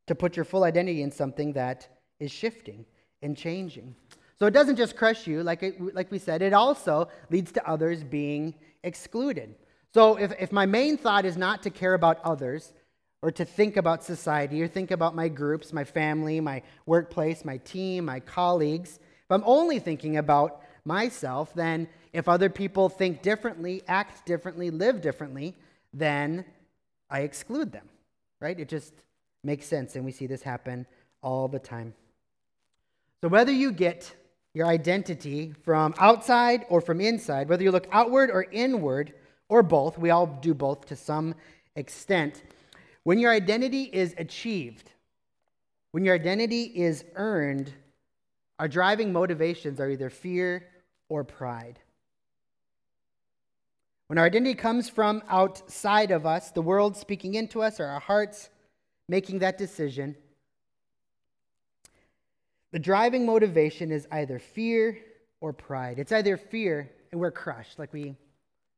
to 0.08 0.16
put 0.16 0.38
your 0.38 0.46
full 0.46 0.64
identity 0.64 1.02
in 1.02 1.12
something 1.12 1.52
that 1.52 1.90
is 2.22 2.32
shifting 2.32 2.86
and 3.22 3.36
changing. 3.36 3.94
So 4.40 4.46
it 4.46 4.52
doesn't 4.52 4.78
just 4.78 4.96
crush 4.96 5.28
you, 5.28 5.44
like, 5.44 5.62
it, 5.62 5.94
like 5.94 6.10
we 6.10 6.20
said, 6.20 6.42
it 6.42 6.54
also 6.54 7.10
leads 7.30 7.52
to 7.52 7.70
others 7.70 8.02
being 8.02 8.56
excluded. 8.86 9.56
So 9.94 10.16
if, 10.16 10.32
if 10.40 10.54
my 10.54 10.66
main 10.66 10.96
thought 10.96 11.26
is 11.26 11.36
not 11.36 11.62
to 11.64 11.70
care 11.70 11.96
about 11.96 12.24
others, 12.24 12.72
or 13.22 13.32
to 13.32 13.46
think 13.46 13.78
about 13.78 14.04
society, 14.04 14.62
or 14.62 14.68
think 14.68 14.92
about 14.92 15.16
my 15.16 15.28
groups, 15.28 15.72
my 15.72 15.84
family, 15.84 16.40
my 16.40 16.62
workplace, 16.86 17.46
my 17.46 17.58
team, 17.58 18.06
my 18.06 18.20
colleagues, 18.20 19.00
if 19.32 19.32
I'm 19.32 19.44
only 19.46 19.80
thinking 19.80 20.18
about 20.18 20.62
myself, 20.84 21.54
then 21.54 21.88
if 22.14 22.28
other 22.28 22.50
people 22.50 22.90
think 22.90 23.22
differently, 23.22 23.84
act 23.88 24.26
differently, 24.26 24.72
live 24.72 25.02
differently, 25.02 25.56
then 25.94 26.44
I 27.10 27.22
exclude 27.22 27.72
them, 27.72 27.88
right? 28.40 28.60
It 28.60 28.68
just 28.68 28.94
makes 29.44 29.68
sense, 29.68 29.96
and 29.96 30.04
we 30.04 30.12
see 30.12 30.28
this 30.28 30.42
happen 30.42 30.86
all 31.22 31.48
the 31.48 31.60
time. 31.60 31.94
So 33.22 33.28
whether 33.28 33.52
you 33.52 33.72
get 33.72 34.14
your 34.54 34.68
identity 34.68 35.54
from 35.64 35.94
outside 35.98 36.66
or 36.70 36.82
from 36.82 37.00
inside, 37.00 37.48
whether 37.48 37.64
you 37.64 37.72
look 37.72 37.88
outward 37.92 38.32
or 38.32 38.48
inward 38.52 39.14
or 39.48 39.64
both, 39.64 39.98
we 39.98 40.10
all 40.10 40.26
do 40.26 40.54
both 40.54 40.88
to 40.88 40.96
some 40.96 41.36
extent. 41.76 42.44
When 43.04 43.20
your 43.20 43.32
identity 43.32 43.84
is 43.84 44.14
achieved, 44.18 44.92
when 45.92 46.06
your 46.06 46.16
identity 46.16 46.64
is 46.64 47.04
earned, 47.16 47.74
our 48.60 48.68
driving 48.68 49.12
motivations 49.12 49.80
are 49.80 49.90
either 49.90 50.10
fear 50.10 50.68
or 51.10 51.24
pride. 51.24 51.80
When 54.08 54.18
our 54.18 54.26
identity 54.26 54.56
comes 54.56 54.90
from 54.90 55.24
outside 55.30 56.12
of 56.12 56.26
us, 56.26 56.52
the 56.52 56.62
world 56.62 56.96
speaking 56.96 57.36
into 57.36 57.62
us, 57.62 57.80
or 57.80 57.86
our 57.86 58.00
hearts 58.00 58.50
making 59.08 59.40
that 59.40 59.58
decision, 59.58 60.16
the 62.72 62.80
driving 62.80 63.26
motivation 63.26 63.92
is 63.92 64.08
either 64.12 64.38
fear 64.38 64.98
or 65.40 65.54
pride. 65.54 65.98
It's 65.98 66.12
either 66.12 66.38
fear, 66.38 66.90
and 67.12 67.20
we're 67.20 67.32
crushed, 67.32 67.80
like 67.80 67.92
we 67.94 68.16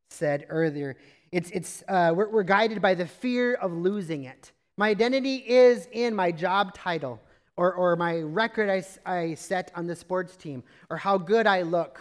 said 0.09 0.45
earlier. 0.49 0.95
It's, 1.33 1.49
it's, 1.49 1.83
uh, 1.87 2.13
we're, 2.15 2.29
we're 2.29 2.43
guided 2.43 2.79
by 2.79 2.93
the 2.93 3.07
fear 3.07 3.55
of 3.55 3.73
losing 3.73 4.25
it. 4.25 4.51
My 4.77 4.89
identity 4.89 5.37
is 5.37 5.87
in 5.91 6.13
my 6.13 6.31
job 6.31 6.75
title, 6.75 7.19
or, 7.57 7.73
or 7.73 7.95
my 7.95 8.19
record 8.19 8.69
I, 8.69 8.83
I 9.11 9.33
set 9.33 9.71
on 9.73 9.87
the 9.87 9.95
sports 9.95 10.37
team, 10.37 10.61
or 10.91 10.97
how 10.97 11.17
good 11.17 11.47
I 11.47 11.63
look. 11.63 11.99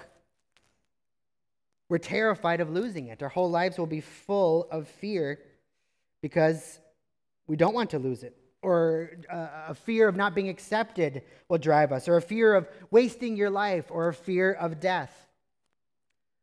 We're 1.88 1.96
terrified 1.96 2.60
of 2.60 2.68
losing 2.68 3.06
it. 3.08 3.22
Our 3.22 3.30
whole 3.30 3.50
lives 3.50 3.78
will 3.78 3.86
be 3.86 4.02
full 4.02 4.68
of 4.70 4.86
fear 4.86 5.38
because 6.20 6.78
we 7.46 7.56
don't 7.56 7.74
want 7.74 7.88
to 7.90 7.98
lose 7.98 8.24
it 8.24 8.36
or 8.60 9.12
uh, 9.30 9.48
a 9.68 9.74
fear 9.74 10.08
of 10.08 10.14
not 10.14 10.34
being 10.34 10.48
accepted 10.48 11.22
will 11.48 11.58
drive 11.58 11.90
us, 11.90 12.06
or 12.08 12.16
a 12.16 12.22
fear 12.22 12.54
of 12.54 12.68
wasting 12.92 13.36
your 13.36 13.50
life, 13.50 13.86
or 13.90 14.08
a 14.08 14.14
fear 14.14 14.52
of 14.52 14.78
death. 14.78 15.26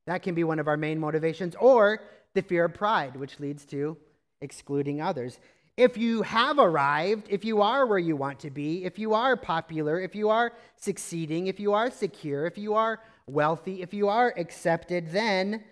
That 0.10 0.24
can 0.24 0.34
be 0.34 0.44
one 0.44 0.58
of 0.58 0.68
our 0.68 0.76
main 0.76 1.00
motivations, 1.00 1.56
or 1.60 2.02
the 2.34 2.42
fear 2.42 2.66
of 2.66 2.74
pride, 2.74 3.16
which 3.16 3.40
leads 3.40 3.64
to 3.66 3.96
excluding 4.42 5.02
others. 5.02 5.40
If 5.78 6.00
you 6.00 6.24
have 6.24 6.58
arrived, 6.58 7.28
if 7.30 7.46
you 7.46 7.62
are 7.62 7.86
where 7.86 8.00
you 8.00 8.16
want 8.16 8.40
to 8.40 8.50
be, 8.50 8.86
if 8.86 8.98
you 8.98 9.14
are 9.14 9.38
popular, 9.38 10.00
if 10.00 10.16
you 10.16 10.30
are 10.30 10.52
succeeding, 10.78 11.46
if 11.46 11.60
you 11.60 11.74
are 11.74 11.92
secure, 11.92 12.48
if 12.48 12.58
you 12.58 12.74
are 12.74 13.04
wealthy, 13.28 13.84
if 13.84 13.94
you 13.94 14.08
are 14.08 14.34
accepted, 14.36 15.12
then 15.12 15.64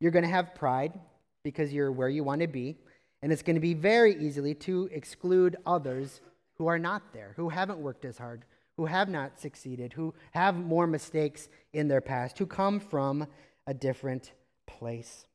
you're 0.00 0.10
going 0.10 0.24
to 0.24 0.30
have 0.30 0.54
pride 0.54 0.98
because 1.44 1.70
you're 1.70 1.92
where 1.92 2.08
you 2.08 2.24
want 2.24 2.40
to 2.40 2.46
be. 2.46 2.78
And 3.20 3.30
it's 3.30 3.42
going 3.42 3.56
to 3.56 3.60
be 3.60 3.74
very 3.74 4.16
easily 4.16 4.54
to 4.54 4.88
exclude 4.90 5.56
others 5.66 6.22
who 6.56 6.66
are 6.66 6.78
not 6.78 7.12
there, 7.12 7.34
who 7.36 7.50
haven't 7.50 7.78
worked 7.78 8.06
as 8.06 8.16
hard, 8.16 8.46
who 8.78 8.86
have 8.86 9.10
not 9.10 9.38
succeeded, 9.38 9.92
who 9.92 10.14
have 10.30 10.56
more 10.56 10.86
mistakes 10.86 11.50
in 11.74 11.88
their 11.88 12.00
past, 12.00 12.38
who 12.38 12.46
come 12.46 12.80
from 12.80 13.26
a 13.66 13.74
different 13.74 14.32
place. 14.66 15.26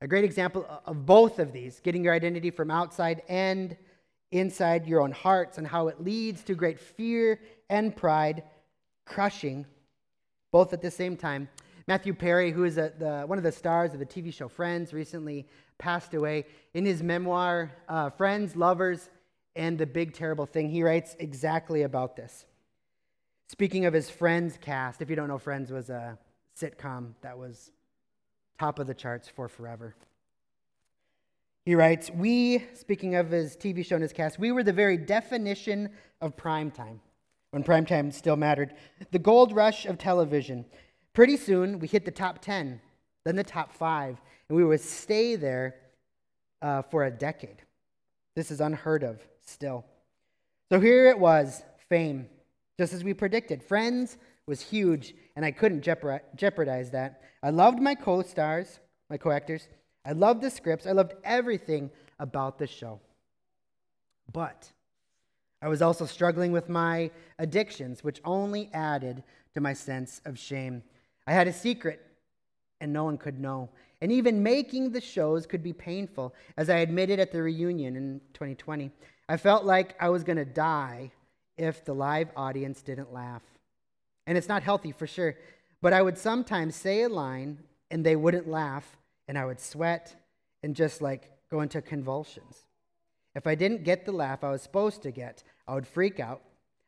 A 0.00 0.08
great 0.08 0.24
example 0.24 0.66
of 0.84 1.06
both 1.06 1.38
of 1.38 1.52
these, 1.52 1.80
getting 1.80 2.04
your 2.04 2.14
identity 2.14 2.50
from 2.50 2.70
outside 2.70 3.22
and 3.28 3.76
inside 4.32 4.86
your 4.86 5.00
own 5.00 5.12
hearts, 5.12 5.58
and 5.58 5.66
how 5.66 5.88
it 5.88 6.02
leads 6.02 6.42
to 6.44 6.54
great 6.54 6.80
fear 6.80 7.40
and 7.70 7.94
pride, 7.94 8.42
crushing 9.04 9.64
both 10.50 10.72
at 10.72 10.82
the 10.82 10.90
same 10.90 11.16
time. 11.16 11.48
Matthew 11.86 12.14
Perry, 12.14 12.50
who 12.50 12.64
is 12.64 12.78
a, 12.78 12.92
the, 12.98 13.22
one 13.26 13.38
of 13.38 13.44
the 13.44 13.52
stars 13.52 13.92
of 13.92 13.98
the 13.98 14.06
TV 14.06 14.32
show 14.32 14.48
Friends, 14.48 14.92
recently 14.92 15.46
passed 15.78 16.14
away. 16.14 16.46
In 16.72 16.84
his 16.84 17.02
memoir, 17.02 17.70
uh, 17.88 18.10
Friends, 18.10 18.56
Lovers, 18.56 19.10
and 19.56 19.78
the 19.78 19.86
Big 19.86 20.14
Terrible 20.14 20.46
Thing, 20.46 20.68
he 20.68 20.82
writes 20.82 21.14
exactly 21.18 21.82
about 21.82 22.16
this. 22.16 22.46
Speaking 23.48 23.84
of 23.84 23.92
his 23.92 24.10
Friends 24.10 24.58
cast, 24.60 25.02
if 25.02 25.10
you 25.10 25.16
don't 25.16 25.28
know, 25.28 25.38
Friends 25.38 25.70
was 25.70 25.90
a 25.90 26.18
sitcom 26.58 27.14
that 27.22 27.38
was 27.38 27.72
top 28.58 28.78
of 28.78 28.86
the 28.86 28.94
charts 28.94 29.28
for 29.28 29.48
forever. 29.48 29.94
He 31.64 31.74
writes, 31.74 32.10
We, 32.10 32.64
speaking 32.74 33.14
of 33.14 33.30
his 33.30 33.56
TV 33.56 33.84
show 33.84 33.96
and 33.96 34.02
his 34.02 34.12
cast, 34.12 34.38
we 34.38 34.52
were 34.52 34.62
the 34.62 34.72
very 34.72 34.96
definition 34.96 35.90
of 36.20 36.36
prime 36.36 36.70
time, 36.70 37.00
when 37.50 37.62
prime 37.62 37.86
time 37.86 38.10
still 38.12 38.36
mattered. 38.36 38.74
The 39.10 39.18
gold 39.18 39.52
rush 39.52 39.86
of 39.86 39.98
television. 39.98 40.64
Pretty 41.14 41.36
soon, 41.36 41.78
we 41.78 41.86
hit 41.86 42.04
the 42.04 42.10
top 42.10 42.42
10, 42.42 42.80
then 43.24 43.36
the 43.36 43.44
top 43.44 43.72
five, 43.72 44.20
and 44.48 44.56
we 44.56 44.64
would 44.64 44.80
stay 44.80 45.36
there 45.36 45.76
uh, 46.60 46.82
for 46.82 47.04
a 47.04 47.10
decade. 47.10 47.62
This 48.34 48.50
is 48.50 48.60
unheard 48.60 49.02
of 49.02 49.20
still. 49.44 49.84
So 50.70 50.80
here 50.80 51.08
it 51.08 51.18
was 51.18 51.62
fame, 51.88 52.26
just 52.78 52.92
as 52.92 53.04
we 53.04 53.14
predicted. 53.14 53.62
Friends 53.62 54.18
was 54.46 54.60
huge, 54.60 55.14
and 55.36 55.44
I 55.44 55.50
couldn't 55.50 55.82
jeopardize 55.82 56.90
that. 56.90 57.22
I 57.42 57.50
loved 57.50 57.80
my 57.80 57.94
co 57.94 58.22
stars, 58.22 58.80
my 59.08 59.16
co 59.16 59.30
actors. 59.30 59.68
I 60.04 60.12
loved 60.12 60.42
the 60.42 60.50
scripts. 60.50 60.86
I 60.86 60.92
loved 60.92 61.14
everything 61.24 61.90
about 62.18 62.58
the 62.58 62.66
show. 62.66 63.00
But 64.32 64.70
I 65.62 65.68
was 65.68 65.80
also 65.80 66.04
struggling 66.04 66.52
with 66.52 66.68
my 66.68 67.10
addictions, 67.38 68.04
which 68.04 68.20
only 68.24 68.68
added 68.74 69.22
to 69.54 69.60
my 69.60 69.72
sense 69.72 70.20
of 70.26 70.38
shame. 70.38 70.82
I 71.26 71.32
had 71.32 71.48
a 71.48 71.52
secret, 71.52 72.04
and 72.80 72.92
no 72.92 73.04
one 73.04 73.16
could 73.16 73.40
know. 73.40 73.70
And 74.02 74.12
even 74.12 74.42
making 74.42 74.90
the 74.90 75.00
shows 75.00 75.46
could 75.46 75.62
be 75.62 75.72
painful, 75.72 76.34
as 76.58 76.68
I 76.68 76.78
admitted 76.78 77.18
at 77.18 77.32
the 77.32 77.42
reunion 77.42 77.96
in 77.96 78.20
2020. 78.34 78.90
I 79.28 79.38
felt 79.38 79.64
like 79.64 79.96
I 79.98 80.10
was 80.10 80.22
going 80.22 80.36
to 80.36 80.44
die 80.44 81.10
if 81.56 81.82
the 81.84 81.94
live 81.94 82.28
audience 82.36 82.82
didn't 82.82 83.12
laugh. 83.14 83.42
And 84.26 84.38
it's 84.38 84.48
not 84.48 84.62
healthy 84.62 84.92
for 84.92 85.06
sure, 85.06 85.36
but 85.82 85.92
I 85.92 86.02
would 86.02 86.16
sometimes 86.16 86.76
say 86.76 87.02
a 87.02 87.08
line 87.08 87.58
and 87.90 88.04
they 88.04 88.16
wouldn't 88.16 88.48
laugh, 88.48 88.96
and 89.28 89.38
I 89.38 89.44
would 89.44 89.60
sweat 89.60 90.16
and 90.62 90.74
just 90.74 91.02
like 91.02 91.30
go 91.50 91.60
into 91.60 91.82
convulsions. 91.82 92.66
If 93.34 93.46
I 93.46 93.54
didn't 93.54 93.84
get 93.84 94.06
the 94.06 94.12
laugh 94.12 94.42
I 94.42 94.50
was 94.50 94.62
supposed 94.62 95.02
to 95.02 95.10
get, 95.10 95.42
I 95.68 95.74
would 95.74 95.86
freak 95.86 96.20
out. 96.20 96.42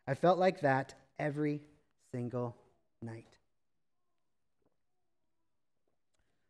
I 0.06 0.14
felt 0.14 0.38
like 0.38 0.60
that 0.60 0.94
every 1.18 1.60
single 2.12 2.56
night. 3.02 3.26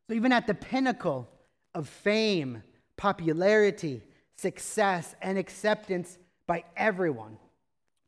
So, 0.09 0.15
even 0.15 0.33
at 0.33 0.47
the 0.47 0.55
pinnacle 0.55 1.29
of 1.75 1.89
fame, 1.89 2.63
popularity, 2.97 4.03
success, 4.37 5.15
and 5.21 5.37
acceptance 5.37 6.19
by 6.47 6.65
everyone, 6.77 7.39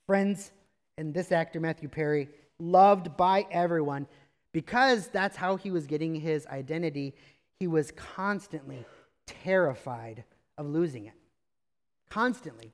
friends, 0.06 0.52
and 0.96 1.12
this 1.12 1.32
actor, 1.32 1.58
Matthew 1.58 1.88
Perry, 1.88 2.28
loved 2.58 3.16
by 3.16 3.46
everyone, 3.50 4.06
because 4.52 5.08
that's 5.08 5.36
how 5.36 5.56
he 5.56 5.70
was 5.70 5.86
getting 5.86 6.14
his 6.14 6.46
identity, 6.46 7.14
he 7.58 7.66
was 7.66 7.90
constantly 7.92 8.84
terrified 9.26 10.24
of 10.56 10.66
losing 10.66 11.06
it. 11.06 11.14
Constantly. 12.10 12.72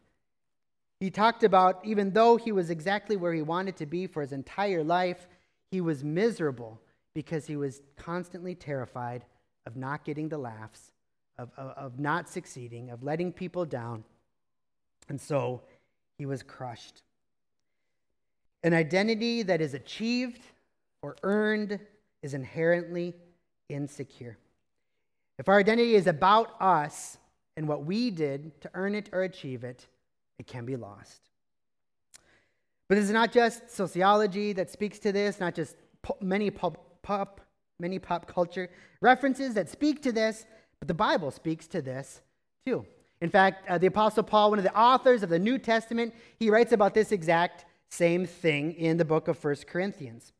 He 1.00 1.10
talked 1.10 1.42
about 1.42 1.80
even 1.84 2.12
though 2.12 2.36
he 2.36 2.52
was 2.52 2.70
exactly 2.70 3.16
where 3.16 3.34
he 3.34 3.42
wanted 3.42 3.76
to 3.76 3.86
be 3.86 4.06
for 4.06 4.22
his 4.22 4.32
entire 4.32 4.84
life, 4.84 5.26
he 5.70 5.80
was 5.80 6.04
miserable 6.04 6.80
because 7.14 7.46
he 7.46 7.56
was 7.56 7.82
constantly 7.96 8.54
terrified 8.54 9.24
of 9.66 9.76
not 9.76 10.04
getting 10.04 10.28
the 10.28 10.38
laughs, 10.38 10.92
of, 11.38 11.50
of, 11.56 11.70
of 11.76 11.98
not 11.98 12.28
succeeding, 12.28 12.90
of 12.90 13.02
letting 13.02 13.32
people 13.32 13.64
down. 13.64 14.04
And 15.08 15.20
so 15.20 15.62
he 16.18 16.26
was 16.26 16.42
crushed. 16.42 17.02
An 18.64 18.72
identity 18.72 19.42
that 19.42 19.60
is 19.60 19.74
achieved 19.74 20.40
or 21.02 21.16
earned 21.22 21.78
is 22.22 22.32
inherently 22.32 23.14
insecure. 23.68 24.38
If 25.38 25.48
our 25.50 25.58
identity 25.58 25.94
is 25.94 26.06
about 26.06 26.60
us 26.60 27.18
and 27.58 27.68
what 27.68 27.84
we 27.84 28.10
did 28.10 28.58
to 28.62 28.70
earn 28.72 28.94
it 28.94 29.10
or 29.12 29.22
achieve 29.22 29.64
it, 29.64 29.86
it 30.38 30.46
can 30.46 30.64
be 30.64 30.76
lost. 30.76 31.20
But 32.88 32.96
it's 32.96 33.10
not 33.10 33.32
just 33.32 33.70
sociology 33.70 34.54
that 34.54 34.70
speaks 34.70 34.98
to 35.00 35.12
this, 35.12 35.40
not 35.40 35.54
just 35.54 35.76
many 36.20 36.50
pop, 36.50 37.02
pop, 37.02 37.42
many 37.78 37.98
pop 37.98 38.26
culture 38.26 38.70
references 39.02 39.52
that 39.54 39.68
speak 39.68 40.02
to 40.02 40.12
this, 40.12 40.46
but 40.80 40.88
the 40.88 40.94
Bible 40.94 41.30
speaks 41.30 41.66
to 41.68 41.82
this 41.82 42.22
too. 42.64 42.86
In 43.20 43.28
fact, 43.28 43.68
uh, 43.68 43.76
the 43.76 43.86
Apostle 43.86 44.22
Paul, 44.22 44.50
one 44.50 44.58
of 44.58 44.64
the 44.64 44.76
authors 44.76 45.22
of 45.22 45.28
the 45.28 45.38
New 45.38 45.58
Testament, 45.58 46.14
he 46.38 46.50
writes 46.50 46.72
about 46.72 46.94
this 46.94 47.12
exact 47.12 47.66
same 47.90 48.26
thing 48.26 48.72
in 48.72 48.96
the 48.96 49.04
book 49.04 49.28
of 49.28 49.38
First 49.38 49.66
Corinthians. 49.66 50.32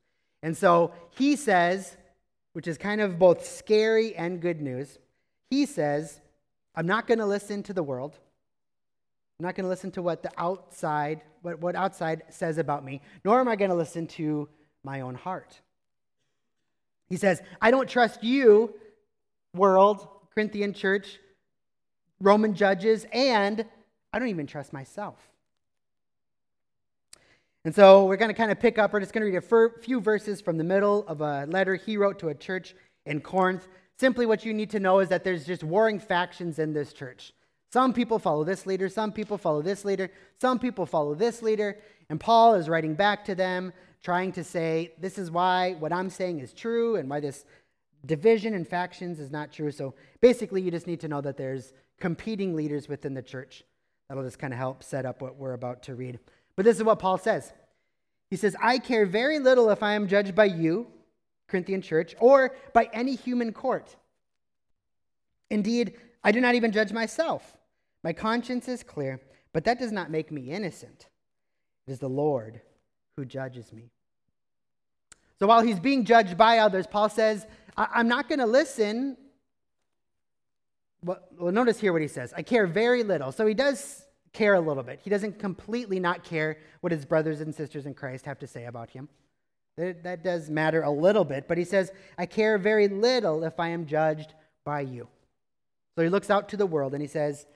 And 0.42 0.56
so 0.56 0.92
he 1.10 1.36
says, 1.36 1.96
which 2.52 2.66
is 2.66 2.78
kind 2.78 3.00
of 3.00 3.18
both 3.18 3.46
scary 3.46 4.14
and 4.14 4.40
good 4.40 4.60
news, 4.60 4.98
he 5.50 5.66
says, 5.66 6.20
I'm 6.74 6.86
not 6.86 7.06
going 7.06 7.18
to 7.18 7.26
listen 7.26 7.62
to 7.64 7.72
the 7.72 7.82
world. 7.82 8.18
I'm 9.38 9.46
not 9.46 9.54
going 9.54 9.64
to 9.64 9.70
listen 9.70 9.90
to 9.92 10.02
what 10.02 10.22
the 10.22 10.30
outside, 10.36 11.22
what, 11.42 11.60
what 11.60 11.74
outside 11.74 12.22
says 12.28 12.58
about 12.58 12.84
me, 12.84 13.00
nor 13.24 13.40
am 13.40 13.48
I 13.48 13.56
going 13.56 13.70
to 13.70 13.76
listen 13.76 14.06
to 14.08 14.48
my 14.82 15.00
own 15.00 15.14
heart. 15.14 15.60
He 17.08 17.16
says, 17.16 17.42
I 17.60 17.70
don't 17.70 17.88
trust 17.88 18.22
you, 18.22 18.74
world, 19.54 20.08
Corinthian 20.34 20.72
church, 20.72 21.18
Roman 22.20 22.54
judges, 22.54 23.06
and 23.12 23.64
I 24.12 24.18
don't 24.18 24.28
even 24.28 24.46
trust 24.46 24.72
myself. 24.72 25.16
And 27.64 27.74
so 27.74 28.04
we're 28.04 28.16
going 28.16 28.28
to 28.28 28.34
kind 28.34 28.52
of 28.52 28.60
pick 28.60 28.78
up, 28.78 28.92
we're 28.92 29.00
just 29.00 29.14
going 29.14 29.24
to 29.24 29.30
read 29.30 29.42
a 29.42 29.80
few 29.80 29.98
verses 29.98 30.42
from 30.42 30.58
the 30.58 30.64
middle 30.64 31.06
of 31.08 31.22
a 31.22 31.46
letter 31.46 31.76
he 31.76 31.96
wrote 31.96 32.18
to 32.18 32.28
a 32.28 32.34
church 32.34 32.74
in 33.06 33.20
Corinth. 33.20 33.68
Simply, 33.98 34.26
what 34.26 34.44
you 34.44 34.52
need 34.52 34.68
to 34.70 34.80
know 34.80 34.98
is 34.98 35.08
that 35.08 35.24
there's 35.24 35.46
just 35.46 35.64
warring 35.64 35.98
factions 35.98 36.58
in 36.58 36.74
this 36.74 36.92
church. 36.92 37.32
Some 37.72 37.94
people 37.94 38.18
follow 38.18 38.44
this 38.44 38.66
leader, 38.66 38.88
some 38.88 39.12
people 39.12 39.38
follow 39.38 39.62
this 39.62 39.84
leader, 39.84 40.10
some 40.40 40.58
people 40.58 40.84
follow 40.84 41.14
this 41.14 41.42
leader. 41.42 41.78
And 42.10 42.20
Paul 42.20 42.54
is 42.54 42.68
writing 42.68 42.94
back 42.94 43.24
to 43.24 43.34
them, 43.34 43.72
trying 44.02 44.32
to 44.32 44.44
say, 44.44 44.92
This 44.98 45.16
is 45.16 45.30
why 45.30 45.72
what 45.78 45.92
I'm 45.92 46.10
saying 46.10 46.40
is 46.40 46.52
true 46.52 46.96
and 46.96 47.08
why 47.08 47.20
this 47.20 47.46
division 48.04 48.52
and 48.52 48.68
factions 48.68 49.18
is 49.18 49.30
not 49.30 49.52
true. 49.52 49.70
So 49.70 49.94
basically, 50.20 50.60
you 50.60 50.70
just 50.70 50.86
need 50.86 51.00
to 51.00 51.08
know 51.08 51.22
that 51.22 51.38
there's 51.38 51.72
competing 51.98 52.54
leaders 52.54 52.88
within 52.88 53.14
the 53.14 53.22
church. 53.22 53.64
That'll 54.08 54.22
just 54.22 54.38
kind 54.38 54.52
of 54.52 54.58
help 54.58 54.82
set 54.82 55.06
up 55.06 55.22
what 55.22 55.36
we're 55.36 55.54
about 55.54 55.82
to 55.84 55.94
read. 55.94 56.18
But 56.56 56.64
this 56.64 56.76
is 56.76 56.84
what 56.84 56.98
Paul 56.98 57.18
says 57.18 57.52
He 58.30 58.36
says, 58.36 58.56
I 58.62 58.78
care 58.78 59.06
very 59.06 59.38
little 59.38 59.70
if 59.70 59.82
I 59.82 59.94
am 59.94 60.08
judged 60.08 60.34
by 60.34 60.46
you, 60.46 60.88
Corinthian 61.48 61.82
church, 61.82 62.14
or 62.20 62.54
by 62.72 62.88
any 62.92 63.14
human 63.14 63.52
court. 63.52 63.96
Indeed, 65.50 65.94
I 66.22 66.32
do 66.32 66.40
not 66.40 66.54
even 66.54 66.72
judge 66.72 66.92
myself. 66.92 67.56
My 68.02 68.12
conscience 68.12 68.68
is 68.68 68.82
clear, 68.82 69.20
but 69.52 69.64
that 69.64 69.78
does 69.78 69.92
not 69.92 70.10
make 70.10 70.30
me 70.30 70.50
innocent. 70.50 71.08
It 71.86 71.92
is 71.92 71.98
the 71.98 72.08
Lord 72.08 72.60
who 73.16 73.24
judges 73.24 73.72
me. 73.72 73.90
So 75.38 75.46
while 75.46 75.62
he's 75.62 75.80
being 75.80 76.04
judged 76.04 76.36
by 76.36 76.58
others, 76.58 76.86
Paul 76.86 77.08
says, 77.08 77.46
I'm 77.76 78.08
not 78.08 78.28
going 78.28 78.38
to 78.38 78.46
listen. 78.46 79.16
Well, 81.02 81.20
notice 81.38 81.78
here 81.78 81.92
what 81.92 82.02
he 82.02 82.08
says 82.08 82.32
I 82.36 82.42
care 82.42 82.66
very 82.66 83.02
little. 83.02 83.32
So 83.32 83.46
he 83.46 83.54
does 83.54 84.03
care 84.34 84.54
a 84.54 84.60
little 84.60 84.82
bit. 84.82 85.00
He 85.02 85.08
doesn't 85.08 85.38
completely 85.38 85.98
not 85.98 86.24
care 86.24 86.58
what 86.82 86.92
his 86.92 87.06
brothers 87.06 87.40
and 87.40 87.54
sisters 87.54 87.86
in 87.86 87.94
Christ 87.94 88.26
have 88.26 88.38
to 88.40 88.46
say 88.46 88.66
about 88.66 88.90
him. 88.90 89.08
That, 89.76 90.02
that 90.04 90.22
does 90.22 90.50
matter 90.50 90.82
a 90.82 90.90
little 90.90 91.24
bit, 91.24 91.48
but 91.48 91.56
he 91.56 91.64
says, 91.64 91.90
I 92.18 92.26
care 92.26 92.58
very 92.58 92.88
little 92.88 93.42
if 93.44 93.58
I 93.58 93.68
am 93.68 93.86
judged 93.86 94.34
by 94.64 94.82
you. 94.82 95.08
So 95.96 96.02
he 96.02 96.08
looks 96.08 96.30
out 96.30 96.48
to 96.50 96.56
the 96.56 96.66
world 96.66 96.92
and 96.92 97.00
he 97.00 97.08
says, 97.08 97.46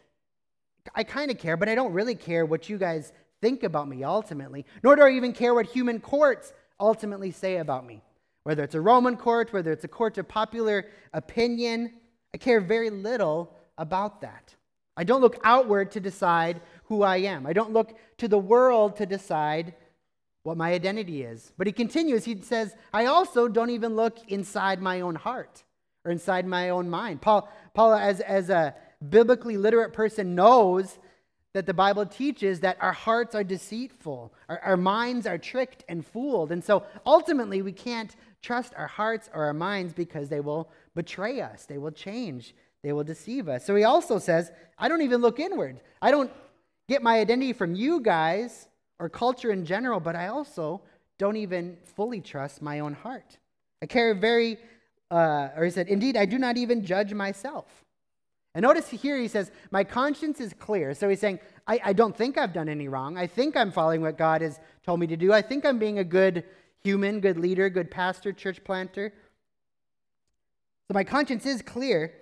I 0.94 1.04
kind 1.04 1.30
of 1.30 1.38
care, 1.38 1.56
but 1.56 1.68
I 1.68 1.74
don't 1.74 1.92
really 1.92 2.14
care 2.14 2.46
what 2.46 2.68
you 2.68 2.78
guys 2.78 3.12
think 3.40 3.62
about 3.62 3.88
me 3.88 4.04
ultimately, 4.04 4.64
nor 4.82 4.96
do 4.96 5.02
I 5.02 5.10
even 5.10 5.32
care 5.32 5.54
what 5.54 5.66
human 5.66 6.00
courts 6.00 6.52
ultimately 6.80 7.30
say 7.30 7.58
about 7.58 7.86
me. 7.86 8.02
Whether 8.44 8.64
it's 8.64 8.74
a 8.74 8.80
Roman 8.80 9.16
court, 9.16 9.52
whether 9.52 9.72
it's 9.72 9.84
a 9.84 9.88
court 9.88 10.16
of 10.18 10.26
popular 10.26 10.86
opinion, 11.12 11.92
I 12.32 12.38
care 12.38 12.60
very 12.60 12.90
little 12.90 13.54
about 13.76 14.22
that. 14.22 14.54
I 14.98 15.04
don't 15.04 15.20
look 15.20 15.38
outward 15.44 15.92
to 15.92 16.00
decide 16.00 16.60
who 16.86 17.02
I 17.02 17.18
am. 17.18 17.46
I 17.46 17.52
don't 17.52 17.72
look 17.72 17.96
to 18.18 18.26
the 18.26 18.38
world 18.38 18.96
to 18.96 19.06
decide 19.06 19.74
what 20.42 20.56
my 20.56 20.72
identity 20.72 21.22
is. 21.22 21.52
But 21.56 21.68
he 21.68 21.72
continues, 21.72 22.24
he 22.24 22.40
says, 22.42 22.74
I 22.92 23.06
also 23.06 23.46
don't 23.46 23.70
even 23.70 23.94
look 23.94 24.18
inside 24.26 24.82
my 24.82 25.00
own 25.02 25.14
heart 25.14 25.62
or 26.04 26.10
inside 26.10 26.46
my 26.46 26.70
own 26.70 26.90
mind. 26.90 27.22
Paul, 27.22 27.48
Paul 27.74 27.94
as, 27.94 28.18
as 28.20 28.50
a 28.50 28.74
biblically 29.08 29.56
literate 29.56 29.92
person, 29.92 30.34
knows 30.34 30.98
that 31.54 31.66
the 31.66 31.74
Bible 31.74 32.04
teaches 32.04 32.60
that 32.60 32.76
our 32.80 32.92
hearts 32.92 33.36
are 33.36 33.44
deceitful, 33.44 34.34
our, 34.48 34.58
our 34.60 34.76
minds 34.76 35.28
are 35.28 35.38
tricked 35.38 35.84
and 35.88 36.04
fooled. 36.04 36.50
And 36.50 36.64
so 36.64 36.84
ultimately, 37.06 37.62
we 37.62 37.72
can't 37.72 38.16
trust 38.42 38.72
our 38.76 38.88
hearts 38.88 39.30
or 39.32 39.44
our 39.44 39.54
minds 39.54 39.92
because 39.92 40.28
they 40.28 40.40
will 40.40 40.70
betray 40.96 41.40
us, 41.40 41.66
they 41.66 41.78
will 41.78 41.92
change, 41.92 42.54
they 42.82 42.92
will 42.92 43.04
deceive 43.04 43.48
us. 43.48 43.64
So 43.64 43.74
he 43.74 43.84
also 43.84 44.18
says, 44.18 44.50
I 44.78 44.88
don't 44.88 45.02
even 45.02 45.20
look 45.20 45.40
inward. 45.40 45.80
I 46.00 46.10
don't 46.10 46.30
get 46.88 47.02
my 47.02 47.18
identity 47.18 47.52
from 47.52 47.74
you 47.74 48.00
guys 48.00 48.68
or 48.98 49.08
culture 49.08 49.50
in 49.50 49.64
general, 49.64 50.00
but 50.00 50.16
I 50.16 50.28
also 50.28 50.82
don't 51.18 51.36
even 51.36 51.76
fully 51.96 52.20
trust 52.20 52.62
my 52.62 52.80
own 52.80 52.94
heart. 52.94 53.38
I 53.82 53.86
care 53.86 54.14
very, 54.14 54.58
uh, 55.10 55.48
or 55.56 55.64
he 55.64 55.70
said, 55.70 55.88
Indeed, 55.88 56.16
I 56.16 56.26
do 56.26 56.38
not 56.38 56.56
even 56.56 56.84
judge 56.84 57.12
myself. 57.12 57.84
And 58.54 58.62
notice 58.62 58.88
here 58.88 59.18
he 59.18 59.28
says, 59.28 59.50
My 59.70 59.84
conscience 59.84 60.40
is 60.40 60.52
clear. 60.52 60.94
So 60.94 61.08
he's 61.08 61.20
saying, 61.20 61.40
I, 61.66 61.80
I, 61.84 61.92
don't 61.92 62.16
think 62.16 62.38
I've 62.38 62.52
done 62.52 62.68
any 62.68 62.88
wrong. 62.88 63.18
I 63.18 63.26
think 63.26 63.56
I'm 63.56 63.70
following 63.70 64.00
what 64.00 64.16
God 64.16 64.40
has 64.40 64.58
told 64.84 65.00
me 65.00 65.06
to 65.08 65.16
do. 65.16 65.32
I 65.32 65.42
think 65.42 65.66
I'm 65.66 65.78
being 65.78 65.98
a 65.98 66.04
good 66.04 66.44
human, 66.82 67.20
good 67.20 67.36
leader, 67.36 67.68
good 67.68 67.90
pastor, 67.90 68.32
church 68.32 68.64
planter. 68.64 69.12
So 70.88 70.94
my 70.94 71.04
conscience 71.04 71.44
is 71.44 71.60
clear, 71.60 72.14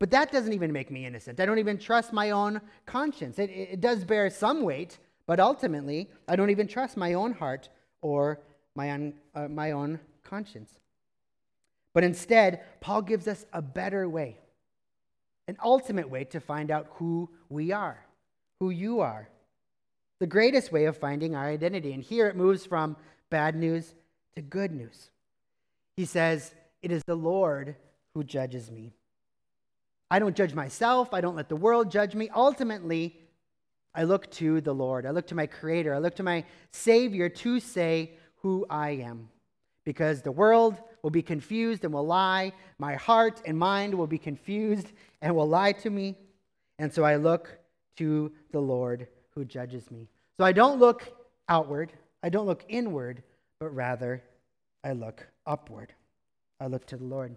but 0.00 0.10
that 0.10 0.32
doesn't 0.32 0.52
even 0.52 0.72
make 0.72 0.90
me 0.90 1.06
innocent. 1.06 1.38
I 1.38 1.46
don't 1.46 1.60
even 1.60 1.78
trust 1.78 2.12
my 2.12 2.30
own 2.30 2.60
conscience. 2.86 3.38
It, 3.38 3.50
it 3.50 3.80
does 3.80 4.04
bear 4.04 4.28
some 4.30 4.62
weight, 4.62 4.98
but 5.26 5.38
ultimately, 5.38 6.10
I 6.26 6.34
don't 6.34 6.50
even 6.50 6.66
trust 6.66 6.96
my 6.96 7.12
own 7.12 7.32
heart 7.32 7.68
or 8.02 8.40
my 8.74 8.90
own, 8.90 9.14
uh, 9.34 9.46
my 9.46 9.70
own 9.70 10.00
conscience. 10.24 10.72
But 11.92 12.02
instead, 12.02 12.62
Paul 12.80 13.02
gives 13.02 13.28
us 13.28 13.44
a 13.52 13.62
better 13.62 14.08
way 14.08 14.38
an 15.50 15.56
ultimate 15.64 16.08
way 16.08 16.22
to 16.22 16.38
find 16.38 16.70
out 16.70 16.86
who 16.92 17.28
we 17.48 17.72
are, 17.72 18.06
who 18.60 18.70
you 18.70 19.00
are. 19.00 19.28
The 20.20 20.26
greatest 20.28 20.70
way 20.70 20.84
of 20.84 20.96
finding 20.96 21.34
our 21.34 21.48
identity. 21.48 21.92
And 21.92 22.04
here 22.04 22.28
it 22.28 22.36
moves 22.36 22.64
from 22.64 22.96
bad 23.30 23.56
news 23.56 23.94
to 24.36 24.42
good 24.42 24.70
news. 24.70 25.10
He 25.96 26.04
says, 26.04 26.54
It 26.82 26.92
is 26.92 27.02
the 27.04 27.16
Lord 27.16 27.74
who 28.14 28.22
judges 28.22 28.70
me. 28.70 28.92
I 30.10 30.18
don't 30.18 30.36
judge 30.36 30.54
myself. 30.54 31.14
I 31.14 31.20
don't 31.20 31.36
let 31.36 31.48
the 31.48 31.56
world 31.56 31.90
judge 31.90 32.14
me. 32.14 32.28
Ultimately, 32.34 33.16
I 33.94 34.04
look 34.04 34.30
to 34.32 34.60
the 34.60 34.74
Lord. 34.74 35.06
I 35.06 35.10
look 35.10 35.26
to 35.28 35.34
my 35.34 35.46
Creator. 35.46 35.94
I 35.94 35.98
look 35.98 36.16
to 36.16 36.22
my 36.22 36.44
Savior 36.70 37.28
to 37.28 37.60
say 37.60 38.12
who 38.36 38.66
I 38.68 38.90
am. 38.90 39.28
Because 39.84 40.22
the 40.22 40.32
world 40.32 40.76
will 41.02 41.10
be 41.10 41.22
confused 41.22 41.84
and 41.84 41.92
will 41.92 42.06
lie. 42.06 42.52
My 42.78 42.94
heart 42.94 43.40
and 43.46 43.58
mind 43.58 43.94
will 43.94 44.06
be 44.06 44.18
confused 44.18 44.92
and 45.22 45.34
will 45.34 45.48
lie 45.48 45.72
to 45.72 45.90
me. 45.90 46.16
And 46.78 46.92
so 46.92 47.04
I 47.04 47.16
look 47.16 47.58
to 47.96 48.32
the 48.52 48.60
Lord 48.60 49.06
who 49.30 49.44
judges 49.44 49.90
me. 49.90 50.08
So 50.36 50.44
I 50.44 50.52
don't 50.52 50.78
look 50.78 51.12
outward, 51.48 51.92
I 52.22 52.28
don't 52.28 52.46
look 52.46 52.64
inward, 52.68 53.22
but 53.58 53.74
rather 53.74 54.22
I 54.82 54.92
look 54.92 55.26
upward. 55.46 55.92
I 56.60 56.66
look 56.66 56.86
to 56.86 56.96
the 56.96 57.04
Lord. 57.04 57.36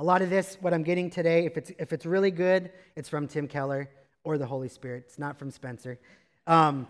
A 0.00 0.04
lot 0.04 0.22
of 0.22 0.30
this, 0.30 0.56
what 0.60 0.72
I'm 0.72 0.84
getting 0.84 1.10
today, 1.10 1.44
if 1.44 1.56
it's, 1.56 1.72
if 1.76 1.92
it's 1.92 2.06
really 2.06 2.30
good, 2.30 2.70
it's 2.94 3.08
from 3.08 3.26
Tim 3.26 3.48
Keller 3.48 3.90
or 4.22 4.38
the 4.38 4.46
Holy 4.46 4.68
Spirit. 4.68 5.04
It's 5.08 5.18
not 5.18 5.36
from 5.36 5.50
Spencer. 5.50 5.98
Um, 6.46 6.86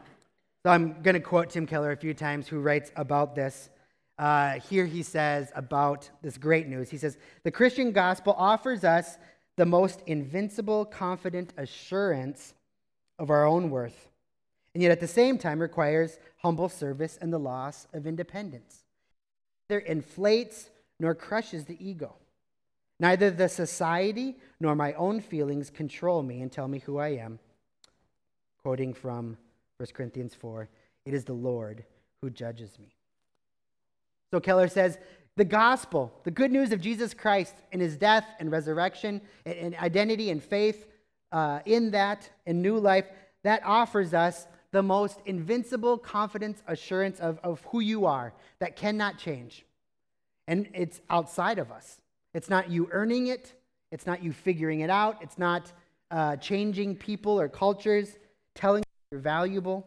so 0.62 0.70
I'm 0.70 1.00
going 1.00 1.14
to 1.14 1.20
quote 1.20 1.48
Tim 1.48 1.66
Keller 1.66 1.92
a 1.92 1.96
few 1.96 2.12
times, 2.12 2.48
who 2.48 2.60
writes 2.60 2.92
about 2.96 3.34
this. 3.34 3.70
Uh, 4.18 4.60
here 4.60 4.84
he 4.84 5.02
says 5.02 5.50
about 5.54 6.10
this 6.20 6.36
great 6.36 6.68
news. 6.68 6.90
He 6.90 6.98
says, 6.98 7.16
The 7.44 7.50
Christian 7.50 7.92
gospel 7.92 8.34
offers 8.36 8.84
us 8.84 9.16
the 9.56 9.64
most 9.64 10.02
invincible, 10.06 10.84
confident 10.84 11.54
assurance 11.56 12.52
of 13.18 13.30
our 13.30 13.46
own 13.46 13.70
worth, 13.70 14.08
and 14.74 14.82
yet 14.82 14.92
at 14.92 15.00
the 15.00 15.08
same 15.08 15.38
time 15.38 15.60
requires 15.60 16.18
humble 16.42 16.68
service 16.68 17.18
and 17.22 17.32
the 17.32 17.38
loss 17.38 17.86
of 17.94 18.06
independence. 18.06 18.84
Neither 19.70 19.80
inflates 19.80 20.68
nor 21.00 21.14
crushes 21.14 21.64
the 21.64 21.82
ego. 21.82 22.16
Neither 23.00 23.30
the 23.30 23.48
society 23.48 24.36
nor 24.60 24.74
my 24.74 24.92
own 24.94 25.20
feelings 25.20 25.70
control 25.70 26.22
me 26.22 26.42
and 26.42 26.50
tell 26.50 26.68
me 26.68 26.80
who 26.80 26.98
I 26.98 27.08
am. 27.08 27.38
Quoting 28.62 28.92
from 28.92 29.36
1 29.76 29.88
Corinthians 29.94 30.34
4 30.34 30.68
It 31.04 31.14
is 31.14 31.24
the 31.24 31.32
Lord 31.32 31.84
who 32.20 32.30
judges 32.30 32.78
me. 32.78 32.96
So 34.30 34.40
Keller 34.40 34.68
says 34.68 34.98
the 35.36 35.44
gospel, 35.44 36.12
the 36.24 36.30
good 36.32 36.50
news 36.50 36.72
of 36.72 36.80
Jesus 36.80 37.14
Christ 37.14 37.54
and 37.72 37.80
his 37.80 37.96
death 37.96 38.26
and 38.40 38.50
resurrection 38.50 39.20
and, 39.46 39.54
and 39.56 39.76
identity 39.76 40.30
and 40.30 40.42
faith 40.42 40.86
uh, 41.30 41.60
in 41.64 41.92
that 41.92 42.28
and 42.46 42.60
new 42.60 42.78
life, 42.78 43.06
that 43.44 43.62
offers 43.64 44.12
us 44.12 44.48
the 44.72 44.82
most 44.82 45.20
invincible 45.24 45.96
confidence, 45.96 46.62
assurance 46.66 47.20
of, 47.20 47.38
of 47.42 47.62
who 47.68 47.80
you 47.80 48.04
are 48.04 48.34
that 48.58 48.76
cannot 48.76 49.18
change. 49.18 49.64
And 50.46 50.68
it's 50.74 51.00
outside 51.08 51.58
of 51.58 51.70
us. 51.70 52.00
It's 52.34 52.50
not 52.50 52.70
you 52.70 52.88
earning 52.92 53.28
it, 53.28 53.54
it's 53.90 54.06
not 54.06 54.22
you 54.22 54.32
figuring 54.32 54.80
it 54.80 54.90
out, 54.90 55.18
it's 55.22 55.38
not 55.38 55.72
uh, 56.10 56.36
changing 56.36 56.96
people 56.96 57.40
or 57.40 57.48
cultures, 57.48 58.18
telling 58.54 58.80
you 58.80 59.16
you're 59.16 59.20
valuable, 59.20 59.86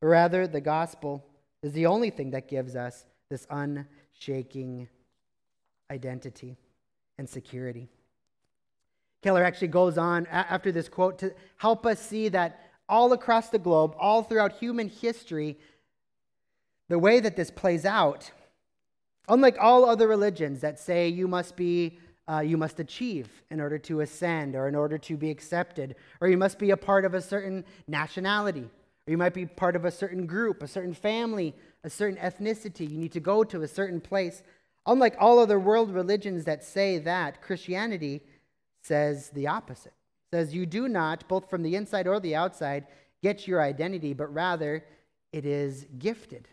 but 0.00 0.08
rather 0.08 0.46
the 0.46 0.60
gospel 0.60 1.24
is 1.62 1.72
the 1.72 1.86
only 1.86 2.10
thing 2.10 2.30
that 2.30 2.48
gives 2.48 2.76
us 2.76 3.04
this 3.30 3.46
unshaking 3.50 4.88
identity 5.90 6.56
and 7.18 7.28
security. 7.28 7.88
Keller 9.22 9.44
actually 9.44 9.68
goes 9.68 9.98
on 9.98 10.26
after 10.26 10.72
this 10.72 10.88
quote 10.88 11.18
to 11.18 11.34
help 11.56 11.84
us 11.84 12.00
see 12.00 12.28
that 12.30 12.70
all 12.88 13.12
across 13.12 13.50
the 13.50 13.58
globe, 13.58 13.94
all 13.98 14.22
throughout 14.22 14.52
human 14.52 14.88
history, 14.88 15.58
the 16.88 16.98
way 16.98 17.20
that 17.20 17.36
this 17.36 17.50
plays 17.50 17.84
out, 17.84 18.30
unlike 19.30 19.56
all 19.60 19.88
other 19.88 20.08
religions 20.08 20.60
that 20.60 20.78
say 20.78 21.08
you 21.08 21.26
must 21.26 21.56
be 21.56 21.98
uh, 22.28 22.40
you 22.40 22.56
must 22.56 22.78
achieve 22.78 23.28
in 23.50 23.60
order 23.60 23.76
to 23.76 24.02
ascend 24.02 24.54
or 24.54 24.68
in 24.68 24.76
order 24.76 24.96
to 24.96 25.16
be 25.16 25.30
accepted, 25.30 25.96
or 26.20 26.28
you 26.28 26.36
must 26.36 26.60
be 26.60 26.70
a 26.70 26.76
part 26.76 27.04
of 27.04 27.14
a 27.14 27.20
certain 27.20 27.64
nationality, 27.88 28.70
or 29.06 29.10
you 29.10 29.18
might 29.18 29.34
be 29.34 29.46
part 29.46 29.74
of 29.74 29.84
a 29.84 29.90
certain 29.90 30.26
group, 30.26 30.62
a 30.62 30.68
certain 30.68 30.94
family, 30.94 31.56
a 31.82 31.90
certain 31.90 32.18
ethnicity. 32.18 32.88
You 32.88 32.98
need 32.98 33.12
to 33.12 33.20
go 33.20 33.42
to 33.42 33.62
a 33.62 33.68
certain 33.68 34.00
place. 34.00 34.44
Unlike 34.86 35.16
all 35.18 35.40
other 35.40 35.58
world 35.58 35.92
religions 35.92 36.44
that 36.44 36.62
say 36.62 36.98
that, 36.98 37.42
Christianity 37.42 38.22
says 38.82 39.30
the 39.30 39.48
opposite. 39.48 39.94
It 40.30 40.36
says 40.36 40.54
you 40.54 40.66
do 40.66 40.86
not, 40.86 41.26
both 41.26 41.50
from 41.50 41.62
the 41.62 41.74
inside 41.74 42.06
or 42.06 42.20
the 42.20 42.36
outside, 42.36 42.86
get 43.24 43.48
your 43.48 43.60
identity, 43.60 44.12
but 44.14 44.32
rather 44.32 44.84
it 45.32 45.44
is 45.44 45.86
gifted. 45.98 46.46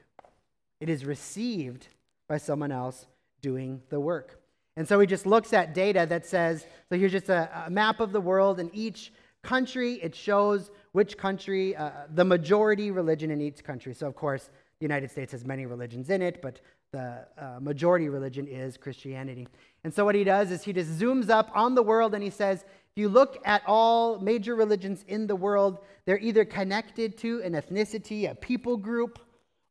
It 0.80 0.90
is 0.90 1.06
received 1.06 1.88
by 2.28 2.38
someone 2.38 2.72
else 2.72 3.08
doing 3.42 3.82
the 3.90 4.00
work. 4.00 4.40
And 4.76 4.88
so 4.88 5.00
he 5.00 5.08
just 5.08 5.26
looks 5.26 5.54
at 5.54 5.74
data 5.74 6.06
that 6.10 6.26
says, 6.26 6.66
so 6.90 6.98
here's 6.98 7.12
just 7.12 7.30
a, 7.30 7.50
a 7.66 7.70
map 7.70 8.00
of 8.00 8.12
the 8.12 8.22
world, 8.22 8.60
and 8.60 8.70
each 8.74 9.12
country, 9.42 9.94
it 10.04 10.14
shows 10.16 10.72
which 10.92 11.18
country, 11.18 11.76
uh, 11.76 11.92
the 12.14 12.26
majority 12.26 12.92
religion 12.92 13.32
in 13.32 13.42
each 13.42 13.64
country. 13.64 13.94
So, 13.94 14.08
of 14.08 14.16
course, 14.16 14.50
the 14.80 14.84
United 14.84 15.10
States 15.10 15.32
has 15.32 15.46
many 15.46 15.66
religions 15.66 16.10
in 16.10 16.22
it, 16.22 16.42
but 16.42 16.60
the 16.92 17.26
uh, 17.38 17.60
majority 17.60 18.10
religion 18.10 18.48
is 18.48 18.78
Christianity. 18.78 19.48
And 19.84 19.94
so, 19.94 20.06
what 20.06 20.16
he 20.16 20.24
does 20.24 20.52
is 20.52 20.64
he 20.64 20.74
just 20.74 20.92
zooms 21.00 21.30
up 21.30 21.50
on 21.56 21.76
the 21.76 21.84
world 21.84 22.14
and 22.14 22.24
he 22.24 22.30
says, 22.30 22.64
if 22.64 23.02
you 23.02 23.10
look 23.10 23.38
at 23.46 23.62
all 23.66 24.20
major 24.20 24.56
religions 24.56 25.06
in 25.08 25.28
the 25.28 25.36
world, 25.36 25.80
they're 26.06 26.20
either 26.20 26.46
connected 26.46 27.18
to 27.20 27.42
an 27.44 27.54
ethnicity, 27.54 28.30
a 28.30 28.36
people 28.36 28.78
group, 28.78 29.20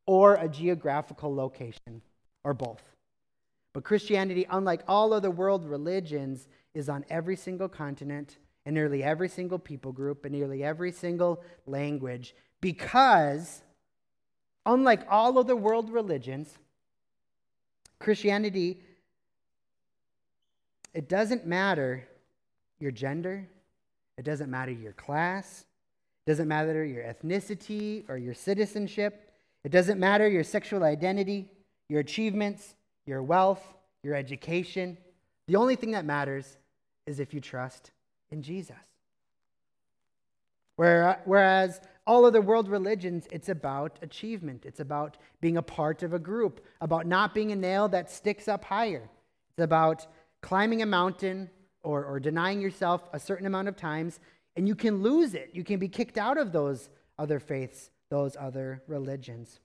or 0.06 0.34
a 0.34 0.48
geographical 0.48 1.34
location, 1.34 2.02
or 2.46 2.54
both. 2.54 2.94
But 3.72 3.82
Christianity, 3.82 4.46
unlike 4.48 4.82
all 4.86 5.12
other 5.12 5.32
world 5.32 5.68
religions, 5.68 6.46
is 6.74 6.88
on 6.88 7.04
every 7.10 7.34
single 7.34 7.68
continent 7.68 8.38
and 8.64 8.72
nearly 8.72 9.02
every 9.02 9.28
single 9.28 9.58
people 9.58 9.90
group 9.90 10.24
and 10.24 10.32
nearly 10.32 10.62
every 10.62 10.92
single 10.92 11.42
language 11.66 12.34
because, 12.60 13.62
unlike 14.64 15.00
all 15.10 15.38
other 15.38 15.56
world 15.56 15.90
religions, 15.90 16.56
Christianity, 17.98 18.80
it 20.94 21.08
doesn't 21.08 21.46
matter 21.46 22.06
your 22.78 22.92
gender, 22.92 23.48
it 24.18 24.24
doesn't 24.24 24.50
matter 24.50 24.70
your 24.70 24.92
class, 24.92 25.66
it 26.24 26.30
doesn't 26.30 26.46
matter 26.46 26.84
your 26.84 27.02
ethnicity 27.02 28.08
or 28.08 28.16
your 28.16 28.34
citizenship, 28.34 29.32
it 29.64 29.72
doesn't 29.72 29.98
matter 29.98 30.28
your 30.28 30.44
sexual 30.44 30.84
identity, 30.84 31.50
your 31.88 32.00
achievements, 32.00 32.74
your 33.06 33.22
wealth, 33.22 33.62
your 34.02 34.14
education. 34.14 34.98
The 35.46 35.56
only 35.56 35.76
thing 35.76 35.92
that 35.92 36.04
matters 36.04 36.58
is 37.06 37.20
if 37.20 37.32
you 37.32 37.40
trust 37.40 37.92
in 38.30 38.42
Jesus. 38.42 38.76
Whereas 40.76 41.80
all 42.06 42.24
other 42.24 42.42
world 42.42 42.68
religions, 42.68 43.26
it's 43.32 43.48
about 43.48 43.98
achievement. 44.02 44.64
It's 44.66 44.80
about 44.80 45.16
being 45.40 45.56
a 45.56 45.62
part 45.62 46.02
of 46.02 46.12
a 46.12 46.18
group, 46.18 46.64
about 46.80 47.06
not 47.06 47.34
being 47.34 47.50
a 47.50 47.56
nail 47.56 47.88
that 47.88 48.10
sticks 48.10 48.46
up 48.46 48.64
higher. 48.64 49.08
It's 49.50 49.64
about 49.64 50.06
climbing 50.42 50.82
a 50.82 50.86
mountain 50.86 51.50
or, 51.82 52.04
or 52.04 52.20
denying 52.20 52.60
yourself 52.60 53.08
a 53.12 53.18
certain 53.18 53.46
amount 53.46 53.68
of 53.68 53.76
times, 53.76 54.20
and 54.54 54.68
you 54.68 54.74
can 54.74 55.02
lose 55.02 55.34
it. 55.34 55.50
You 55.54 55.64
can 55.64 55.78
be 55.78 55.88
kicked 55.88 56.18
out 56.18 56.36
of 56.36 56.52
those 56.52 56.90
other 57.18 57.40
faiths, 57.40 57.90
those 58.10 58.36
other 58.38 58.82
religions. 58.86 59.60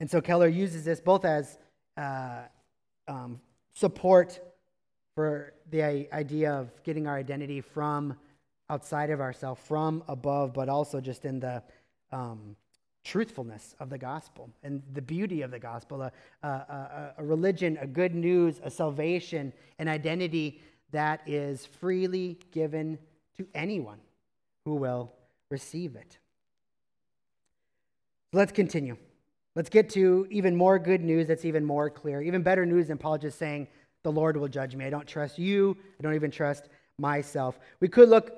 And 0.00 0.10
so 0.10 0.20
Keller 0.20 0.48
uses 0.48 0.84
this 0.84 1.00
both 1.00 1.24
as 1.24 1.58
uh, 1.96 2.42
um, 3.08 3.40
support 3.74 4.40
for 5.14 5.52
the 5.70 5.82
idea 6.12 6.52
of 6.52 6.70
getting 6.84 7.06
our 7.06 7.16
identity 7.16 7.60
from 7.60 8.16
outside 8.70 9.10
of 9.10 9.20
ourselves, 9.20 9.60
from 9.64 10.04
above, 10.06 10.52
but 10.52 10.68
also 10.68 11.00
just 11.00 11.24
in 11.24 11.40
the 11.40 11.62
um, 12.12 12.54
truthfulness 13.02 13.74
of 13.80 13.90
the 13.90 13.98
gospel 13.98 14.50
and 14.62 14.82
the 14.92 15.02
beauty 15.02 15.42
of 15.42 15.50
the 15.50 15.58
gospel 15.58 16.02
a, 16.02 16.12
a, 16.42 16.46
a, 16.46 17.14
a 17.18 17.24
religion, 17.24 17.78
a 17.80 17.86
good 17.86 18.14
news, 18.14 18.60
a 18.62 18.70
salvation, 18.70 19.52
an 19.78 19.88
identity 19.88 20.60
that 20.90 21.20
is 21.26 21.66
freely 21.66 22.38
given 22.52 22.98
to 23.36 23.46
anyone 23.54 23.98
who 24.64 24.74
will 24.74 25.12
receive 25.50 25.96
it. 25.96 26.18
Let's 28.32 28.52
continue. 28.52 28.96
Let's 29.58 29.70
get 29.70 29.90
to 29.90 30.24
even 30.30 30.54
more 30.54 30.78
good 30.78 31.02
news 31.02 31.26
that's 31.26 31.44
even 31.44 31.64
more 31.64 31.90
clear, 31.90 32.22
even 32.22 32.44
better 32.44 32.64
news 32.64 32.86
than 32.86 32.96
Paul 32.96 33.18
just 33.18 33.40
saying, 33.40 33.66
The 34.04 34.12
Lord 34.12 34.36
will 34.36 34.46
judge 34.46 34.76
me. 34.76 34.84
I 34.84 34.90
don't 34.90 35.04
trust 35.04 35.36
you. 35.36 35.76
I 35.98 36.02
don't 36.04 36.14
even 36.14 36.30
trust 36.30 36.68
myself. 36.96 37.58
We 37.80 37.88
could 37.88 38.08
look 38.08 38.30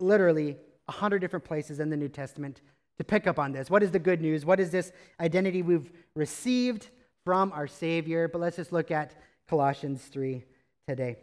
literally 0.00 0.56
a 0.88 0.92
hundred 0.92 1.18
different 1.18 1.44
places 1.44 1.80
in 1.80 1.90
the 1.90 1.98
New 1.98 2.08
Testament 2.08 2.62
to 2.96 3.04
pick 3.04 3.26
up 3.26 3.38
on 3.38 3.52
this. 3.52 3.68
What 3.68 3.82
is 3.82 3.90
the 3.90 3.98
good 3.98 4.22
news? 4.22 4.46
What 4.46 4.58
is 4.58 4.70
this 4.70 4.90
identity 5.20 5.60
we've 5.60 5.90
received 6.16 6.88
from 7.26 7.52
our 7.52 7.66
Savior? 7.66 8.26
But 8.26 8.40
let's 8.40 8.56
just 8.56 8.72
look 8.72 8.90
at 8.90 9.14
Colossians 9.46 10.02
3 10.04 10.46
today. 10.88 11.16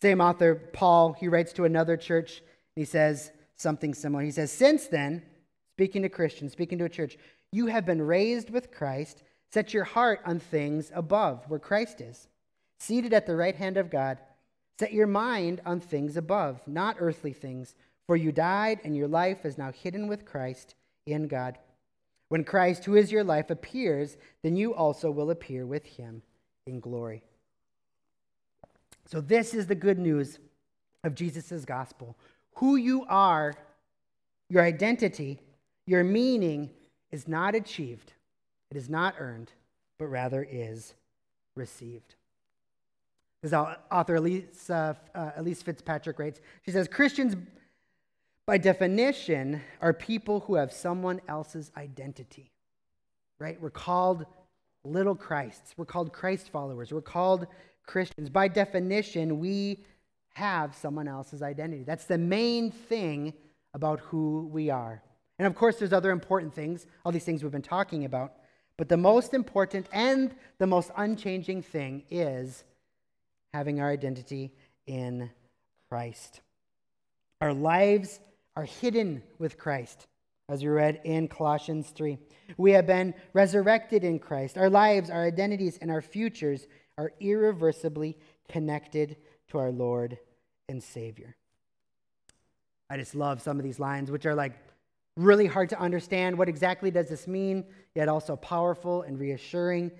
Same 0.00 0.22
author, 0.22 0.54
Paul, 0.54 1.12
he 1.12 1.28
writes 1.28 1.52
to 1.52 1.66
another 1.66 1.98
church. 1.98 2.40
He 2.74 2.86
says 2.86 3.32
something 3.56 3.92
similar. 3.92 4.22
He 4.22 4.30
says, 4.30 4.50
Since 4.50 4.86
then, 4.86 5.24
speaking 5.76 6.00
to 6.00 6.08
Christians, 6.08 6.52
speaking 6.52 6.78
to 6.78 6.86
a 6.86 6.88
church, 6.88 7.18
you 7.52 7.66
have 7.66 7.84
been 7.84 8.02
raised 8.02 8.50
with 8.50 8.70
Christ. 8.70 9.22
Set 9.52 9.74
your 9.74 9.84
heart 9.84 10.20
on 10.24 10.38
things 10.38 10.92
above, 10.94 11.44
where 11.48 11.58
Christ 11.58 12.00
is, 12.00 12.28
seated 12.78 13.12
at 13.12 13.26
the 13.26 13.36
right 13.36 13.56
hand 13.56 13.76
of 13.76 13.90
God. 13.90 14.18
Set 14.78 14.92
your 14.92 15.06
mind 15.06 15.60
on 15.66 15.80
things 15.80 16.16
above, 16.16 16.60
not 16.66 16.96
earthly 17.00 17.32
things, 17.32 17.74
for 18.06 18.16
you 18.16 18.32
died, 18.32 18.80
and 18.84 18.96
your 18.96 19.08
life 19.08 19.44
is 19.44 19.58
now 19.58 19.72
hidden 19.72 20.06
with 20.06 20.24
Christ 20.24 20.74
in 21.06 21.28
God. 21.28 21.58
When 22.28 22.44
Christ, 22.44 22.84
who 22.84 22.94
is 22.94 23.10
your 23.10 23.24
life, 23.24 23.50
appears, 23.50 24.16
then 24.42 24.56
you 24.56 24.72
also 24.72 25.10
will 25.10 25.30
appear 25.30 25.66
with 25.66 25.84
him 25.84 26.22
in 26.66 26.78
glory. 26.78 27.24
So, 29.06 29.20
this 29.20 29.52
is 29.52 29.66
the 29.66 29.74
good 29.74 29.98
news 29.98 30.38
of 31.02 31.16
Jesus' 31.16 31.64
gospel. 31.64 32.16
Who 32.54 32.76
you 32.76 33.04
are, 33.08 33.54
your 34.48 34.62
identity, 34.62 35.40
your 35.86 36.04
meaning, 36.04 36.70
is 37.12 37.26
not 37.28 37.54
achieved, 37.54 38.12
it 38.70 38.76
is 38.76 38.88
not 38.88 39.14
earned, 39.18 39.52
but 39.98 40.06
rather 40.06 40.46
is 40.48 40.94
received. 41.56 42.14
As 43.42 43.52
author 43.54 44.18
Elyse, 44.18 44.70
uh, 44.70 44.94
Elyse 45.38 45.62
Fitzpatrick 45.62 46.18
writes, 46.18 46.40
she 46.64 46.70
says, 46.70 46.88
Christians, 46.88 47.36
by 48.46 48.58
definition, 48.58 49.62
are 49.80 49.92
people 49.92 50.40
who 50.40 50.56
have 50.56 50.72
someone 50.72 51.20
else's 51.28 51.70
identity, 51.76 52.50
right? 53.38 53.60
We're 53.60 53.70
called 53.70 54.26
little 54.84 55.14
Christs. 55.14 55.74
We're 55.76 55.86
called 55.86 56.12
Christ 56.12 56.50
followers. 56.50 56.92
We're 56.92 57.00
called 57.00 57.46
Christians. 57.86 58.28
By 58.28 58.48
definition, 58.48 59.40
we 59.40 59.84
have 60.34 60.74
someone 60.74 61.08
else's 61.08 61.42
identity. 61.42 61.82
That's 61.82 62.04
the 62.04 62.18
main 62.18 62.70
thing 62.70 63.32
about 63.74 64.00
who 64.00 64.48
we 64.52 64.70
are. 64.70 65.02
And 65.40 65.46
of 65.46 65.54
course, 65.54 65.78
there's 65.78 65.94
other 65.94 66.10
important 66.10 66.52
things, 66.52 66.86
all 67.02 67.12
these 67.12 67.24
things 67.24 67.42
we've 67.42 67.50
been 67.50 67.62
talking 67.62 68.04
about. 68.04 68.34
But 68.76 68.90
the 68.90 68.98
most 68.98 69.32
important 69.32 69.86
and 69.90 70.34
the 70.58 70.66
most 70.66 70.90
unchanging 70.98 71.62
thing 71.62 72.02
is 72.10 72.62
having 73.54 73.80
our 73.80 73.88
identity 73.88 74.52
in 74.86 75.30
Christ. 75.88 76.42
Our 77.40 77.54
lives 77.54 78.20
are 78.54 78.66
hidden 78.66 79.22
with 79.38 79.56
Christ, 79.56 80.08
as 80.50 80.62
we 80.62 80.68
read 80.68 81.00
in 81.04 81.26
Colossians 81.26 81.88
3. 81.88 82.18
We 82.58 82.72
have 82.72 82.86
been 82.86 83.14
resurrected 83.32 84.04
in 84.04 84.18
Christ. 84.18 84.58
Our 84.58 84.68
lives, 84.68 85.08
our 85.08 85.24
identities, 85.24 85.78
and 85.80 85.90
our 85.90 86.02
futures 86.02 86.66
are 86.98 87.14
irreversibly 87.18 88.18
connected 88.50 89.16
to 89.48 89.58
our 89.58 89.70
Lord 89.70 90.18
and 90.68 90.82
Savior. 90.82 91.34
I 92.90 92.98
just 92.98 93.14
love 93.14 93.40
some 93.40 93.56
of 93.56 93.64
these 93.64 93.80
lines, 93.80 94.10
which 94.10 94.26
are 94.26 94.34
like 94.34 94.52
really 95.20 95.46
hard 95.46 95.68
to 95.70 95.78
understand. 95.80 96.36
What 96.36 96.48
exactly 96.48 96.90
does 96.90 97.08
this 97.08 97.26
mean? 97.26 97.64
Yet 97.94 98.08
also 98.08 98.36
powerful 98.36 99.02
and 99.02 99.18
reassuring. 99.18 99.90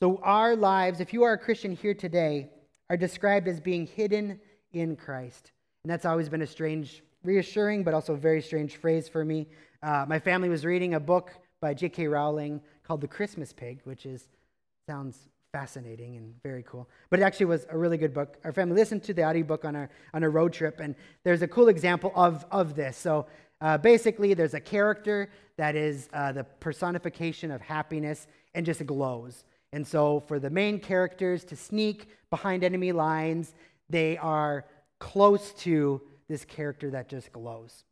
So, 0.00 0.20
our 0.22 0.56
lives, 0.56 1.00
if 1.00 1.12
you 1.12 1.22
are 1.22 1.32
a 1.32 1.38
Christian 1.38 1.72
here 1.72 1.94
today, 1.94 2.50
are 2.90 2.96
described 2.96 3.48
as 3.48 3.60
being 3.60 3.86
hidden 3.86 4.40
in 4.72 4.96
Christ. 4.96 5.52
And 5.84 5.90
that's 5.90 6.04
always 6.04 6.28
been 6.28 6.42
a 6.42 6.46
strange 6.46 7.02
reassuring, 7.24 7.84
but 7.84 7.94
also 7.94 8.14
very 8.14 8.42
strange 8.42 8.76
phrase 8.76 9.08
for 9.08 9.24
me. 9.24 9.48
Uh, 9.82 10.04
my 10.08 10.18
family 10.18 10.48
was 10.48 10.64
reading 10.64 10.94
a 10.94 11.00
book 11.00 11.32
by 11.60 11.72
J.K. 11.72 12.08
Rowling 12.08 12.60
called 12.84 13.00
The 13.00 13.08
Christmas 13.08 13.52
Pig, 13.52 13.80
which 13.84 14.06
is 14.06 14.28
sounds 14.88 15.28
fascinating 15.52 16.16
and 16.16 16.34
very 16.42 16.62
cool. 16.62 16.88
But 17.10 17.20
it 17.20 17.22
actually 17.22 17.46
was 17.46 17.66
a 17.68 17.76
really 17.76 17.98
good 17.98 18.14
book. 18.14 18.38
Our 18.44 18.52
family 18.52 18.74
listened 18.74 19.04
to 19.04 19.14
the 19.14 19.24
audiobook 19.24 19.64
on 19.64 19.76
our 19.76 19.90
on 20.14 20.22
a 20.22 20.28
road 20.28 20.52
trip, 20.52 20.80
and 20.80 20.94
there's 21.24 21.42
a 21.42 21.48
cool 21.48 21.68
example 21.68 22.12
of 22.14 22.44
of 22.50 22.74
this. 22.74 22.96
So 22.96 23.26
uh, 23.62 23.78
basically, 23.78 24.34
there's 24.34 24.54
a 24.54 24.60
character 24.60 25.30
that 25.56 25.76
is 25.76 26.08
uh, 26.12 26.32
the 26.32 26.42
personification 26.42 27.52
of 27.52 27.60
happiness 27.60 28.26
and 28.54 28.66
just 28.66 28.84
glows. 28.84 29.44
And 29.72 29.86
so, 29.86 30.18
for 30.26 30.40
the 30.40 30.50
main 30.50 30.80
characters 30.80 31.44
to 31.44 31.56
sneak 31.56 32.08
behind 32.28 32.64
enemy 32.64 32.90
lines, 32.90 33.54
they 33.88 34.18
are 34.18 34.64
close 34.98 35.52
to 35.52 36.02
this 36.28 36.44
character 36.44 36.90
that 36.90 37.08
just 37.08 37.32
glows. 37.32 37.84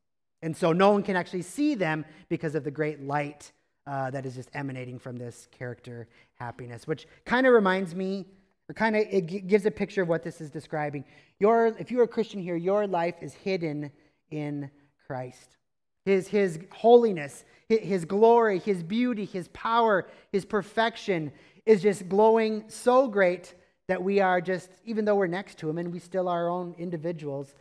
And 0.43 0.57
so, 0.57 0.73
no 0.73 0.91
one 0.91 1.05
can 1.05 1.15
actually 1.15 1.43
see 1.43 1.77
them 1.77 2.05
because 2.29 2.57
of 2.57 2.65
the 2.65 2.71
great 2.73 3.01
light 3.03 3.53
uh, 3.87 4.11
that 4.11 4.27
is 4.27 4.35
just 4.35 4.51
emanating 4.55 4.99
from 4.99 5.17
this 5.17 5.47
character 5.57 6.09
happiness, 6.35 6.89
which 6.89 7.07
kind 7.25 7.47
of 7.47 7.53
reminds 7.53 7.95
me, 7.95 8.27
or 8.69 8.75
kind 8.75 8.97
of 8.97 9.05
it 9.09 9.47
gives 9.47 9.65
a 9.67 9.71
picture 9.71 10.03
of 10.03 10.09
what 10.09 10.25
this 10.25 10.41
is 10.41 10.51
describing. 10.51 11.05
Your, 11.39 11.69
if 11.79 11.93
you're 11.93 12.03
a 12.03 12.09
Christian 12.09 12.43
here, 12.43 12.57
your 12.57 12.89
life 12.89 13.23
is 13.23 13.35
hidden 13.35 13.93
in 14.33 14.69
Christ. 15.07 15.59
His, 16.05 16.29
his 16.29 16.59
holiness, 16.73 17.45
his 17.69 18.05
glory, 18.05 18.59
his 18.59 18.83
beauty, 18.83 19.25
his 19.25 19.49
power, 19.49 20.09
his 20.33 20.45
perfection 20.45 21.31
is 21.67 21.83
just 21.83 22.09
glowing 22.09 22.65
so 22.69 23.07
great 23.07 23.55
that 23.87 24.03
we 24.03 24.21
are 24.21 24.41
just, 24.41 24.71
even 24.85 25.05
though 25.05 25.15
we're 25.15 25.27
next 25.27 25.59
to 25.59 25.69
him 25.69 25.79
and 25.79 25.93
we 25.93 25.99
still 25.99 26.29
are 26.29 26.45
our 26.45 26.49
own 26.49 26.75
individuals, 26.79 27.55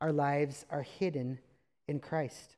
our 0.00 0.12
lives 0.12 0.64
are 0.70 0.82
hidden 0.82 1.38
in 1.88 2.00
Christ. 2.00 2.56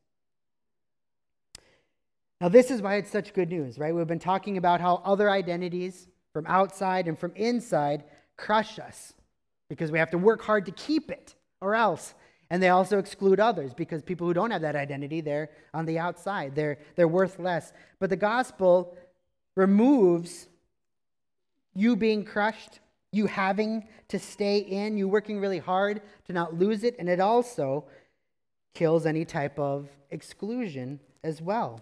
Now, 2.41 2.49
this 2.49 2.71
is 2.71 2.83
why 2.83 2.97
it's 2.97 3.11
such 3.11 3.33
good 3.33 3.49
news, 3.49 3.79
right? 3.79 3.95
We've 3.95 4.07
been 4.07 4.19
talking 4.19 4.59
about 4.59 4.81
how 4.81 5.01
other 5.05 5.31
identities 5.31 6.09
from 6.33 6.47
outside 6.47 7.09
and 7.09 7.19
from 7.19 7.33
inside 7.37 8.05
crush 8.37 8.79
us 8.79 9.15
because 9.69 9.91
we 9.91 9.99
have 9.99 10.11
to 10.11 10.19
work 10.19 10.43
hard 10.43 10.67
to 10.67 10.73
keep 10.73 11.11
it 11.11 11.35
or 11.61 11.75
else. 11.75 12.15
And 12.51 12.63
they 12.63 12.69
also 12.69 12.99
exclude 12.99 13.41
others 13.41 13.73
because 13.75 14.03
people 14.03 14.27
who 14.27 14.35
don't 14.35 14.51
have 14.51 14.63
that 14.63 14.77
identity, 14.77 15.21
they're 15.21 15.51
on 15.73 15.87
the 15.87 15.99
outside. 15.99 16.55
They're, 16.55 16.79
they're 16.97 17.09
worth 17.09 17.39
less. 17.39 17.73
But 17.99 18.11
the 18.11 18.17
gospel 18.17 18.97
removes 19.57 20.49
you 21.75 21.97
being 21.97 22.25
crushed, 22.25 22.81
you 23.13 23.27
having 23.27 23.87
to 24.09 24.19
stay 24.19 24.59
in, 24.59 24.97
you 24.97 25.09
working 25.09 25.41
really 25.41 25.59
hard 25.59 26.03
to 26.27 26.33
not 26.33 26.55
lose 26.55 26.85
it, 26.85 26.97
and 26.99 27.09
it 27.09 27.21
also 27.21 27.85
kills 28.75 29.07
any 29.07 29.25
type 29.25 29.59
of 29.59 29.89
exclusion 30.11 31.01
as 31.23 31.41
well. 31.41 31.81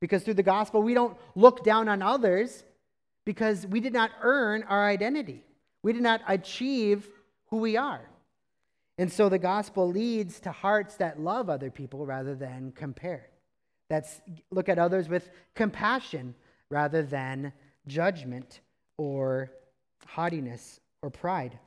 Because 0.00 0.24
through 0.24 0.34
the 0.34 0.42
gospel, 0.42 0.82
we 0.82 0.94
don't 0.94 1.16
look 1.34 1.64
down 1.64 1.88
on 1.88 2.02
others 2.02 2.64
because 3.24 3.66
we 3.66 3.80
did 3.80 3.92
not 3.92 4.10
earn 4.20 4.64
our 4.64 4.86
identity. 4.86 5.44
We 5.82 5.92
did 5.92 6.02
not 6.02 6.20
achieve 6.26 7.08
who 7.46 7.58
we 7.58 7.76
are. 7.76 8.02
And 8.98 9.10
so 9.10 9.28
the 9.28 9.38
gospel 9.38 9.88
leads 9.88 10.40
to 10.40 10.52
hearts 10.52 10.96
that 10.96 11.20
love 11.20 11.48
other 11.48 11.70
people 11.70 12.04
rather 12.06 12.34
than 12.34 12.72
compare. 12.72 13.28
That's 13.88 14.20
look 14.50 14.68
at 14.68 14.78
others 14.78 15.08
with 15.08 15.30
compassion 15.54 16.34
rather 16.70 17.02
than 17.02 17.52
judgment 17.86 18.60
or 18.96 19.50
haughtiness 20.06 20.80
or 21.02 21.10
pride. 21.10 21.58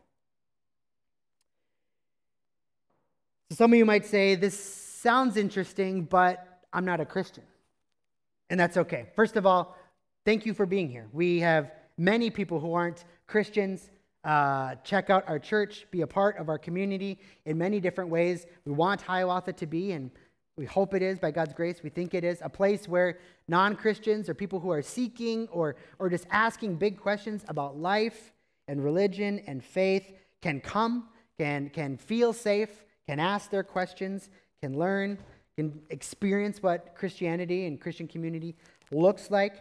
So 3.49 3.55
some 3.55 3.73
of 3.73 3.77
you 3.77 3.85
might 3.85 4.05
say, 4.05 4.35
This 4.35 4.57
sounds 4.57 5.38
interesting, 5.38 6.03
but 6.03 6.61
I'm 6.73 6.85
not 6.85 6.99
a 6.99 7.05
Christian. 7.05 7.43
And 8.49 8.59
that's 8.59 8.77
okay. 8.77 9.07
First 9.15 9.35
of 9.35 9.45
all, 9.45 9.75
thank 10.25 10.45
you 10.45 10.53
for 10.53 10.65
being 10.65 10.89
here. 10.89 11.07
We 11.13 11.39
have 11.39 11.71
many 11.97 12.29
people 12.29 12.59
who 12.59 12.73
aren't 12.73 13.05
Christians. 13.27 13.89
Uh, 14.25 14.73
check 14.83 15.11
out 15.11 15.23
our 15.27 15.38
church, 15.38 15.85
be 15.91 16.01
a 16.01 16.07
part 16.07 16.38
of 16.38 16.49
our 16.49 16.57
community 16.57 17.19
in 17.45 17.59
many 17.59 17.79
different 17.79 18.09
ways. 18.09 18.47
We 18.65 18.71
want 18.71 18.99
Hiawatha 19.01 19.53
to 19.53 19.67
be, 19.67 19.91
and 19.91 20.09
we 20.57 20.65
hope 20.65 20.95
it 20.95 21.03
is 21.03 21.19
by 21.19 21.29
God's 21.29 21.53
grace. 21.53 21.83
We 21.83 21.91
think 21.91 22.15
it 22.15 22.23
is 22.23 22.39
a 22.41 22.49
place 22.49 22.88
where 22.88 23.19
non 23.47 23.75
Christians 23.75 24.27
or 24.27 24.33
people 24.33 24.59
who 24.59 24.71
are 24.71 24.81
seeking 24.81 25.47
or, 25.49 25.75
or 25.99 26.09
just 26.09 26.25
asking 26.31 26.77
big 26.77 26.99
questions 26.99 27.45
about 27.49 27.77
life 27.77 28.33
and 28.67 28.83
religion 28.83 29.41
and 29.45 29.63
faith 29.63 30.11
can 30.41 30.59
come, 30.59 31.07
can, 31.38 31.69
can 31.69 31.95
feel 31.95 32.33
safe, 32.33 32.83
can 33.07 33.19
ask 33.19 33.51
their 33.51 33.63
questions, 33.63 34.31
can 34.59 34.75
learn, 34.75 35.19
can 35.55 35.79
experience 35.91 36.63
what 36.63 36.95
Christianity 36.95 37.67
and 37.67 37.79
Christian 37.79 38.07
community 38.07 38.55
looks 38.91 39.29
like. 39.29 39.57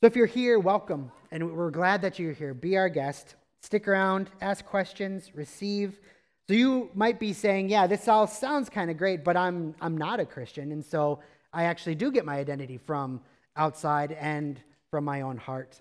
So 0.00 0.06
if 0.06 0.16
you're 0.16 0.26
here, 0.26 0.58
welcome. 0.58 1.12
And 1.30 1.54
we're 1.56 1.70
glad 1.70 2.02
that 2.02 2.18
you're 2.18 2.32
here. 2.32 2.54
Be 2.54 2.76
our 2.76 2.88
guest. 2.88 3.36
Stick 3.62 3.88
around, 3.88 4.30
ask 4.40 4.64
questions, 4.64 5.32
receive. 5.34 5.98
So 6.46 6.54
you 6.54 6.90
might 6.94 7.18
be 7.18 7.32
saying, 7.32 7.68
yeah, 7.68 7.86
this 7.86 8.08
all 8.08 8.26
sounds 8.26 8.68
kind 8.68 8.90
of 8.90 8.96
great, 8.96 9.24
but 9.24 9.36
I'm, 9.36 9.74
I'm 9.80 9.98
not 9.98 10.20
a 10.20 10.24
Christian. 10.24 10.72
And 10.72 10.84
so 10.84 11.20
I 11.52 11.64
actually 11.64 11.94
do 11.94 12.10
get 12.10 12.24
my 12.24 12.36
identity 12.36 12.78
from 12.78 13.20
outside 13.56 14.12
and 14.12 14.60
from 14.90 15.04
my 15.04 15.22
own 15.22 15.36
heart. 15.36 15.80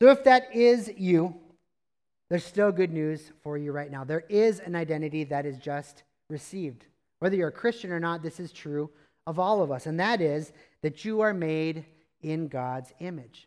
So 0.00 0.08
if 0.08 0.24
that 0.24 0.54
is 0.54 0.90
you, 0.96 1.34
there's 2.30 2.44
still 2.44 2.72
good 2.72 2.92
news 2.92 3.32
for 3.42 3.58
you 3.58 3.72
right 3.72 3.90
now. 3.90 4.04
There 4.04 4.24
is 4.28 4.60
an 4.60 4.74
identity 4.74 5.24
that 5.24 5.44
is 5.44 5.58
just 5.58 6.04
received. 6.28 6.86
Whether 7.18 7.36
you're 7.36 7.48
a 7.48 7.52
Christian 7.52 7.92
or 7.92 8.00
not, 8.00 8.22
this 8.22 8.40
is 8.40 8.50
true 8.50 8.90
of 9.26 9.38
all 9.38 9.62
of 9.62 9.70
us, 9.70 9.86
and 9.86 10.00
that 10.00 10.20
is 10.20 10.52
that 10.82 11.04
you 11.04 11.20
are 11.20 11.34
made 11.34 11.84
in 12.22 12.48
God's 12.48 12.92
image. 13.00 13.46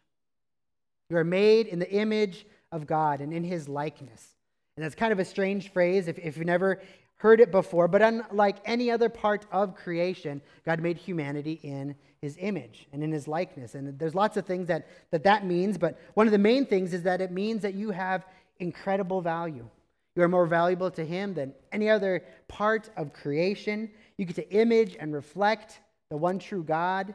You 1.13 1.19
are 1.19 1.23
made 1.23 1.67
in 1.67 1.77
the 1.77 1.91
image 1.91 2.47
of 2.71 2.87
God 2.87 3.21
and 3.21 3.31
in 3.31 3.43
his 3.43 3.69
likeness. 3.69 4.33
And 4.75 4.83
that's 4.83 4.95
kind 4.95 5.13
of 5.13 5.19
a 5.19 5.25
strange 5.25 5.71
phrase 5.71 6.07
if, 6.07 6.17
if 6.17 6.37
you've 6.37 6.47
never 6.47 6.81
heard 7.17 7.39
it 7.39 7.51
before, 7.51 7.87
but 7.87 8.01
unlike 8.01 8.57
any 8.65 8.89
other 8.89 9.09
part 9.09 9.45
of 9.51 9.75
creation, 9.75 10.41
God 10.65 10.79
made 10.79 10.97
humanity 10.97 11.59
in 11.61 11.93
his 12.19 12.35
image 12.39 12.87
and 12.91 13.03
in 13.03 13.11
his 13.11 13.27
likeness. 13.27 13.75
And 13.75 13.99
there's 13.99 14.15
lots 14.15 14.37
of 14.37 14.47
things 14.47 14.67
that 14.69 14.87
that, 15.11 15.23
that 15.25 15.45
means, 15.45 15.77
but 15.77 15.99
one 16.15 16.25
of 16.25 16.31
the 16.31 16.39
main 16.39 16.65
things 16.65 16.95
is 16.95 17.03
that 17.03 17.21
it 17.21 17.31
means 17.31 17.61
that 17.61 17.75
you 17.75 17.91
have 17.91 18.25
incredible 18.57 19.21
value. 19.21 19.69
You 20.15 20.23
are 20.23 20.27
more 20.27 20.47
valuable 20.47 20.89
to 20.89 21.05
Him 21.05 21.35
than 21.35 21.53
any 21.71 21.91
other 21.91 22.23
part 22.47 22.89
of 22.97 23.13
creation. 23.13 23.91
You 24.17 24.25
get 24.25 24.35
to 24.37 24.49
image 24.49 24.97
and 24.99 25.13
reflect 25.13 25.79
the 26.09 26.17
one 26.17 26.39
true 26.39 26.63
God 26.63 27.13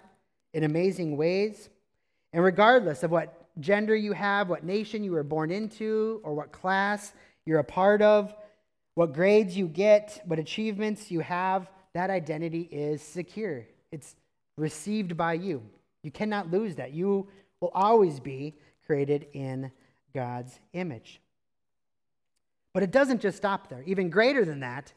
in 0.54 0.62
amazing 0.62 1.16
ways. 1.16 1.68
And 2.32 2.44
regardless 2.44 3.02
of 3.02 3.10
what 3.10 3.47
gender 3.60 3.94
you 3.94 4.12
have, 4.12 4.48
what 4.48 4.64
nation 4.64 5.02
you 5.02 5.12
were 5.12 5.22
born 5.22 5.50
into, 5.50 6.20
or 6.24 6.34
what 6.34 6.52
class 6.52 7.12
you're 7.46 7.58
a 7.58 7.64
part 7.64 8.02
of, 8.02 8.34
what 8.94 9.12
grades 9.12 9.56
you 9.56 9.68
get, 9.68 10.22
what 10.26 10.38
achievements 10.38 11.10
you 11.10 11.20
have, 11.20 11.70
that 11.94 12.10
identity 12.10 12.68
is 12.70 13.02
secure. 13.02 13.66
It's 13.90 14.14
received 14.56 15.16
by 15.16 15.34
you. 15.34 15.62
You 16.02 16.10
cannot 16.10 16.50
lose 16.50 16.76
that. 16.76 16.92
You 16.92 17.28
will 17.60 17.70
always 17.74 18.20
be 18.20 18.54
created 18.86 19.26
in 19.32 19.70
God's 20.14 20.58
image. 20.72 21.20
But 22.74 22.82
it 22.82 22.90
doesn't 22.90 23.20
just 23.20 23.36
stop 23.36 23.68
there. 23.68 23.82
Even 23.86 24.10
greater 24.10 24.44
than 24.44 24.60
that 24.60 24.92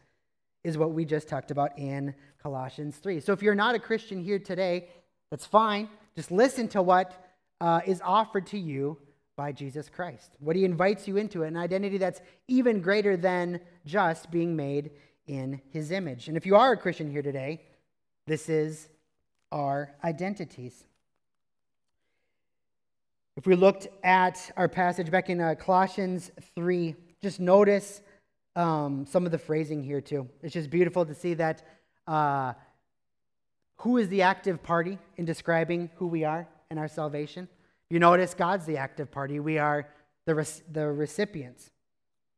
is 0.64 0.78
what 0.78 0.92
we 0.92 1.06
just 1.06 1.28
talked 1.28 1.52
about 1.52 1.78
in 1.78 2.14
Colossians 2.42 2.98
3. 2.98 3.20
So 3.20 3.34
if 3.34 3.42
you're 3.42 3.56
not 3.56 3.76
a 3.76 3.80
Christian 3.80 4.22
here 4.24 4.40
today, 4.40 4.90
that's 5.30 5.46
fine. 5.46 5.90
Just 6.16 6.32
listen 6.32 6.68
to 6.70 6.82
what 6.82 7.31
uh, 7.62 7.80
is 7.86 8.02
offered 8.04 8.48
to 8.48 8.58
you 8.58 8.98
by 9.38 9.52
Jesus 9.52 9.88
Christ. 9.88 10.32
What 10.40 10.56
he 10.56 10.66
invites 10.66 11.08
you 11.08 11.18
into, 11.18 11.44
an 11.44 11.56
identity 11.56 11.98
that's 11.98 12.20
even 12.48 12.82
greater 12.82 13.16
than 13.16 13.62
just 13.86 14.32
being 14.32 14.56
made 14.56 14.92
in 15.28 15.62
his 15.70 15.92
image. 15.92 16.28
And 16.28 16.36
if 16.36 16.46
you 16.46 16.56
are 16.56 16.74
a 16.74 16.78
Christian 16.78 17.10
here 17.10 17.22
today, 17.22 17.62
this 18.26 18.50
is 18.50 18.90
our 19.52 19.94
identities. 20.04 20.84
If 23.38 23.46
we 23.46 23.56
looked 23.56 23.88
at 24.04 24.52
our 24.58 24.68
passage 24.68 25.10
back 25.12 25.30
in 25.30 25.40
uh, 25.40 25.56
Colossians 25.56 26.32
3, 26.56 26.96
just 27.22 27.40
notice 27.40 28.02
um, 28.56 29.06
some 29.06 29.26
of 29.26 29.32
the 29.32 29.38
phrasing 29.38 29.84
here, 29.84 30.02
too. 30.02 30.28
It's 30.42 30.54
just 30.54 30.70
beautiful 30.70 31.06
to 31.06 31.14
see 31.14 31.36
that 31.36 31.64
uh, 32.08 32.54
who 33.78 33.98
is 33.98 34.10
the 34.10 34.24
active 34.24 34.62
party 34.64 34.98
in 35.16 35.26
describing 35.26 35.92
who 35.96 36.08
we 36.08 36.24
are 36.24 36.48
in 36.72 36.78
our 36.78 36.88
salvation? 36.88 37.48
You 37.90 38.00
notice 38.00 38.34
God's 38.34 38.66
the 38.66 38.78
active 38.78 39.12
party. 39.12 39.40
We 39.40 39.60
are 39.60 39.88
the, 40.26 40.50
the 40.72 40.88
recipients. 40.88 41.70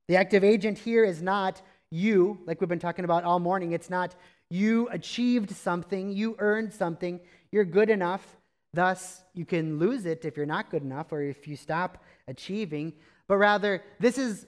The 0.08 0.18
active 0.18 0.44
agent 0.44 0.80
here 0.80 1.06
is 1.06 1.22
not 1.22 1.62
you, 1.92 2.40
like 2.46 2.60
we've 2.60 2.68
been 2.68 2.80
talking 2.80 3.06
about 3.06 3.24
all 3.24 3.40
morning. 3.40 3.72
It's 3.72 3.90
not 3.90 4.16
you 4.50 4.90
achieved 4.90 5.52
something, 5.52 6.12
you 6.12 6.36
earned 6.40 6.74
something, 6.74 7.20
you're 7.52 7.66
good 7.66 7.90
enough. 7.90 8.38
Thus, 8.74 9.24
you 9.36 9.46
can 9.46 9.78
lose 9.78 10.06
it 10.06 10.26
if 10.26 10.36
you're 10.36 10.48
not 10.48 10.72
good 10.72 10.82
enough 10.82 11.12
or 11.12 11.22
if 11.22 11.48
you 11.48 11.56
stop 11.56 12.04
achieving. 12.28 12.94
But 13.28 13.38
rather, 13.38 13.84
this 14.00 14.18
is 14.18 14.48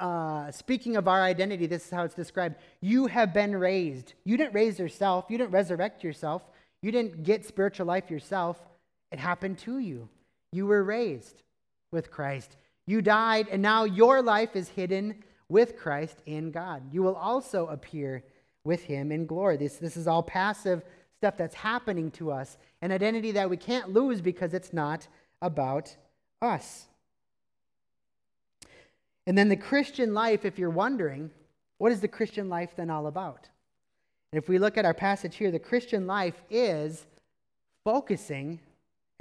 uh, 0.00 0.50
speaking 0.50 0.96
of 0.96 1.06
our 1.06 1.22
identity, 1.22 1.66
this 1.66 1.84
is 1.84 1.90
how 1.90 2.02
it's 2.02 2.14
described. 2.14 2.56
You 2.80 3.06
have 3.06 3.32
been 3.32 3.54
raised. 3.54 4.14
You 4.24 4.36
didn't 4.36 4.54
raise 4.54 4.78
yourself, 4.78 5.26
you 5.28 5.38
didn't 5.38 5.52
resurrect 5.52 6.02
yourself, 6.02 6.42
you 6.82 6.90
didn't 6.90 7.22
get 7.22 7.46
spiritual 7.46 7.86
life 7.86 8.10
yourself. 8.10 8.60
It 9.12 9.18
happened 9.18 9.58
to 9.58 9.78
you. 9.78 10.08
You 10.52 10.66
were 10.66 10.82
raised 10.82 11.42
with 11.92 12.10
Christ. 12.10 12.56
You 12.86 13.02
died, 13.02 13.46
and 13.50 13.62
now 13.62 13.84
your 13.84 14.22
life 14.22 14.56
is 14.56 14.68
hidden 14.68 15.22
with 15.48 15.76
Christ 15.76 16.22
in 16.26 16.50
God. 16.50 16.82
You 16.92 17.02
will 17.02 17.14
also 17.14 17.66
appear 17.66 18.24
with 18.64 18.84
him 18.84 19.12
in 19.12 19.26
glory. 19.26 19.56
This, 19.58 19.76
this 19.76 19.96
is 19.96 20.08
all 20.08 20.22
passive 20.22 20.82
stuff 21.18 21.36
that's 21.36 21.54
happening 21.54 22.10
to 22.12 22.32
us, 22.32 22.56
an 22.80 22.90
identity 22.90 23.32
that 23.32 23.48
we 23.48 23.56
can't 23.56 23.92
lose 23.92 24.20
because 24.20 24.54
it's 24.54 24.72
not 24.72 25.06
about 25.42 25.94
us. 26.40 26.86
And 29.26 29.38
then 29.38 29.48
the 29.48 29.56
Christian 29.56 30.14
life, 30.14 30.44
if 30.44 30.58
you're 30.58 30.70
wondering, 30.70 31.30
what 31.78 31.92
is 31.92 32.00
the 32.00 32.08
Christian 32.08 32.48
life 32.48 32.70
then 32.74 32.90
all 32.90 33.06
about? 33.06 33.48
And 34.32 34.42
if 34.42 34.48
we 34.48 34.58
look 34.58 34.78
at 34.78 34.84
our 34.84 34.94
passage 34.94 35.36
here, 35.36 35.50
the 35.50 35.58
Christian 35.58 36.06
life 36.06 36.42
is 36.50 37.06
focusing 37.84 38.58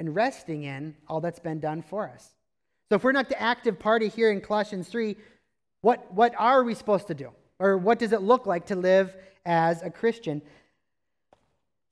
and 0.01 0.15
resting 0.15 0.63
in 0.63 0.95
all 1.07 1.21
that's 1.21 1.37
been 1.37 1.59
done 1.59 1.83
for 1.83 2.09
us. 2.09 2.31
So 2.89 2.95
if 2.95 3.03
we're 3.03 3.11
not 3.11 3.29
the 3.29 3.39
active 3.39 3.77
party 3.77 4.07
here 4.07 4.31
in 4.31 4.41
Colossians 4.41 4.87
3, 4.87 5.15
what, 5.81 6.11
what 6.11 6.33
are 6.39 6.63
we 6.63 6.73
supposed 6.73 7.05
to 7.05 7.13
do? 7.13 7.29
Or 7.59 7.77
what 7.77 7.99
does 7.99 8.11
it 8.11 8.23
look 8.23 8.47
like 8.47 8.65
to 8.65 8.75
live 8.75 9.15
as 9.45 9.83
a 9.83 9.91
Christian? 9.91 10.41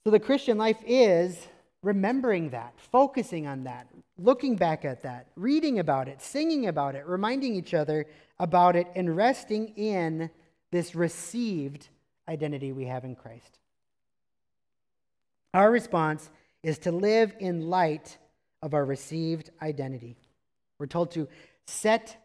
So 0.04 0.10
the 0.10 0.19
Christian 0.19 0.58
life 0.58 0.80
is 0.88 1.38
remembering 1.84 2.50
that, 2.50 2.74
focusing 2.91 3.45
on 3.45 3.65
that, 3.65 3.86
looking 4.17 4.56
back 4.56 4.86
at 4.86 5.04
that, 5.04 5.28
reading 5.36 5.78
about 5.78 6.08
it, 6.08 6.19
singing 6.19 6.65
about 6.65 6.95
it, 6.95 7.06
reminding 7.06 7.54
each 7.54 7.76
other 7.76 8.08
about 8.39 8.76
it, 8.76 8.88
and 8.95 9.15
resting 9.15 9.67
in 9.76 10.32
this 10.72 10.95
received 10.95 11.89
identity 12.28 12.72
we 12.72 12.86
have 12.86 13.06
in 13.06 13.15
Christ. 13.15 13.60
Our 15.54 15.69
response 15.69 16.32
is 16.63 16.80
to 16.80 16.91
live 16.91 17.34
in 17.39 17.69
light 17.69 18.17
of 18.62 18.74
our 18.74 18.86
received 18.86 19.50
identity. 19.62 20.17
We're 20.80 20.88
told 20.88 21.12
to 21.12 21.28
set 21.67 22.17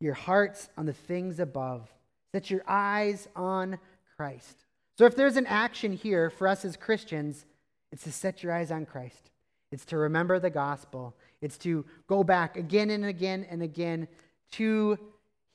your 0.00 0.14
hearts 0.14 0.68
on 0.76 0.86
the 0.86 0.92
things 0.92 1.40
above, 1.40 1.88
set 2.32 2.50
your 2.50 2.62
eyes 2.66 3.28
on 3.34 3.78
Christ. 4.16 4.64
So, 4.98 5.06
if 5.06 5.16
there's 5.16 5.36
an 5.36 5.46
action 5.46 5.92
here 5.92 6.30
for 6.30 6.46
us 6.46 6.64
as 6.64 6.76
Christians, 6.76 7.44
it's 7.90 8.04
to 8.04 8.12
set 8.12 8.42
your 8.42 8.52
eyes 8.52 8.70
on 8.70 8.86
Christ. 8.86 9.30
It's 9.72 9.84
to 9.86 9.96
remember 9.96 10.38
the 10.38 10.50
gospel. 10.50 11.16
It's 11.40 11.58
to 11.58 11.84
go 12.06 12.22
back 12.22 12.56
again 12.56 12.90
and 12.90 13.04
again 13.04 13.46
and 13.50 13.62
again 13.62 14.06
to 14.52 14.98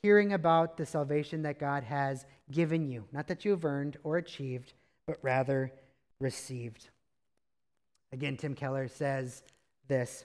hearing 0.02 0.32
about 0.32 0.76
the 0.76 0.84
salvation 0.84 1.42
that 1.42 1.58
God 1.58 1.84
has 1.84 2.26
given 2.50 2.86
you. 2.90 3.04
Not 3.12 3.28
that 3.28 3.44
you 3.44 3.52
have 3.52 3.64
earned 3.64 3.96
or 4.02 4.18
achieved, 4.18 4.74
but 5.06 5.18
rather 5.22 5.72
received. 6.20 6.90
Again, 8.12 8.36
Tim 8.36 8.54
Keller 8.54 8.88
says 8.88 9.42
this. 9.88 10.24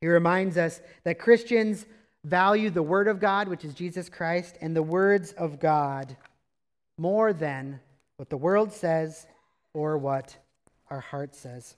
He 0.00 0.08
reminds 0.08 0.56
us 0.56 0.80
that 1.04 1.18
Christians 1.18 1.86
value 2.24 2.70
the 2.70 2.82
Word 2.82 3.08
of 3.08 3.20
God, 3.20 3.48
which 3.48 3.64
is 3.64 3.74
Jesus 3.74 4.08
Christ, 4.08 4.56
and 4.60 4.74
the 4.74 4.82
words 4.82 5.32
of 5.32 5.60
God 5.60 6.16
more 6.98 7.32
than 7.32 7.80
what 8.16 8.30
the 8.30 8.36
world 8.36 8.72
says 8.72 9.26
or 9.72 9.98
what 9.98 10.36
our 10.90 11.00
heart 11.00 11.34
says. 11.34 11.76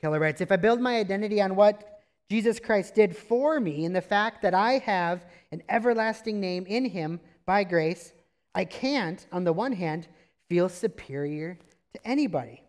Keller 0.00 0.20
writes 0.20 0.40
If 0.40 0.52
I 0.52 0.56
build 0.56 0.80
my 0.80 0.96
identity 0.96 1.40
on 1.40 1.56
what 1.56 2.00
Jesus 2.28 2.58
Christ 2.58 2.94
did 2.94 3.16
for 3.16 3.60
me 3.60 3.84
and 3.84 3.94
the 3.94 4.00
fact 4.00 4.42
that 4.42 4.54
I 4.54 4.78
have 4.78 5.24
an 5.52 5.62
everlasting 5.68 6.40
name 6.40 6.66
in 6.66 6.84
him 6.84 7.20
by 7.44 7.64
grace, 7.64 8.12
I 8.54 8.64
can't, 8.64 9.24
on 9.32 9.44
the 9.44 9.52
one 9.52 9.72
hand, 9.72 10.08
feel 10.48 10.68
superior 10.68 11.58
to 11.94 12.06
anybody, 12.06 12.62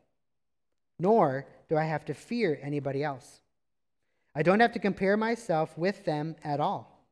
nor 0.99 1.45
do 1.69 1.77
I 1.77 1.83
have 1.83 2.05
to 2.05 2.13
fear 2.13 2.59
anybody 2.61 3.03
else. 3.03 3.41
I 4.35 4.43
don't 4.43 4.59
have 4.59 4.73
to 4.73 4.79
compare 4.79 5.17
myself 5.17 5.77
with 5.77 6.05
them 6.05 6.35
at 6.43 6.59
all. 6.59 7.03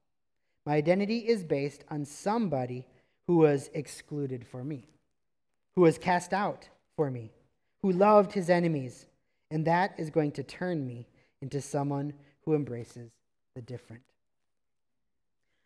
My 0.66 0.76
identity 0.76 1.20
is 1.20 1.44
based 1.44 1.84
on 1.90 2.06
somebody 2.06 2.86
who 3.28 3.38
was 3.38 3.70
excluded 3.74 4.46
for 4.46 4.64
me, 4.64 4.88
who 5.76 5.82
was 5.82 5.98
cast 5.98 6.34
out 6.34 6.68
for 6.96 7.10
me, 7.10 7.32
who 7.82 7.92
loved 7.92 8.32
his 8.32 8.50
enemies, 8.50 9.06
and 9.52 9.66
that 9.66 9.96
is 9.98 10.10
going 10.10 10.32
to 10.34 10.44
turn 10.44 10.86
me 10.86 11.08
into 11.42 11.62
someone 11.62 12.14
who 12.44 12.56
embraces 12.56 13.12
the 13.56 13.62
different. 13.62 14.04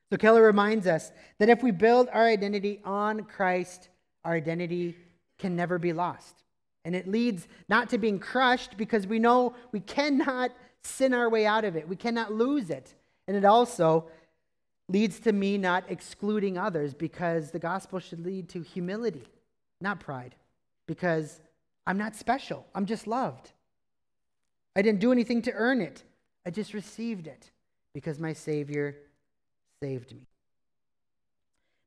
So 0.10 0.18
Keller 0.18 0.44
reminds 0.44 0.88
us 0.88 1.12
that 1.38 1.50
if 1.50 1.62
we 1.62 1.72
build 1.72 2.10
our 2.12 2.26
identity 2.26 2.82
on 2.84 3.24
Christ, 3.24 3.90
our 4.26 4.34
identity 4.34 4.98
can 5.38 5.56
never 5.56 5.78
be 5.78 5.94
lost. 5.94 6.44
And 6.86 6.96
it 6.96 7.08
leads 7.08 7.48
not 7.68 7.90
to 7.90 7.98
being 7.98 8.20
crushed 8.20 8.78
because 8.78 9.06
we 9.06 9.20
know 9.20 9.54
we 9.72 9.80
cannot 9.80 10.52
sin 10.84 11.14
our 11.14 11.30
way 11.30 11.46
out 11.46 11.66
of 11.66 11.76
it, 11.76 11.88
we 11.88 11.96
cannot 11.96 12.34
lose 12.34 12.70
it. 12.70 12.96
And 13.28 13.36
it 13.36 13.46
also 13.46 14.08
leads 14.88 15.20
to 15.20 15.32
me 15.32 15.58
not 15.58 15.84
excluding 15.88 16.58
others 16.58 16.94
because 16.94 17.52
the 17.52 17.60
gospel 17.60 18.00
should 18.00 18.26
lead 18.26 18.50
to 18.50 18.62
humility, 18.62 19.28
not 19.82 20.00
pride, 20.00 20.36
because 20.88 21.42
I'm 21.86 21.98
not 21.98 22.16
special. 22.16 22.66
I'm 22.74 22.86
just 22.86 23.08
loved. 23.08 23.52
I 24.76 24.82
didn't 24.82 25.00
do 25.00 25.12
anything 25.12 25.42
to 25.44 25.52
earn 25.54 25.82
it, 25.82 26.04
I 26.46 26.52
just 26.52 26.74
received 26.74 27.28
it 27.28 27.52
because 27.94 28.20
my 28.20 28.34
Savior 28.34 28.96
saved 29.82 30.12
me. 30.14 30.26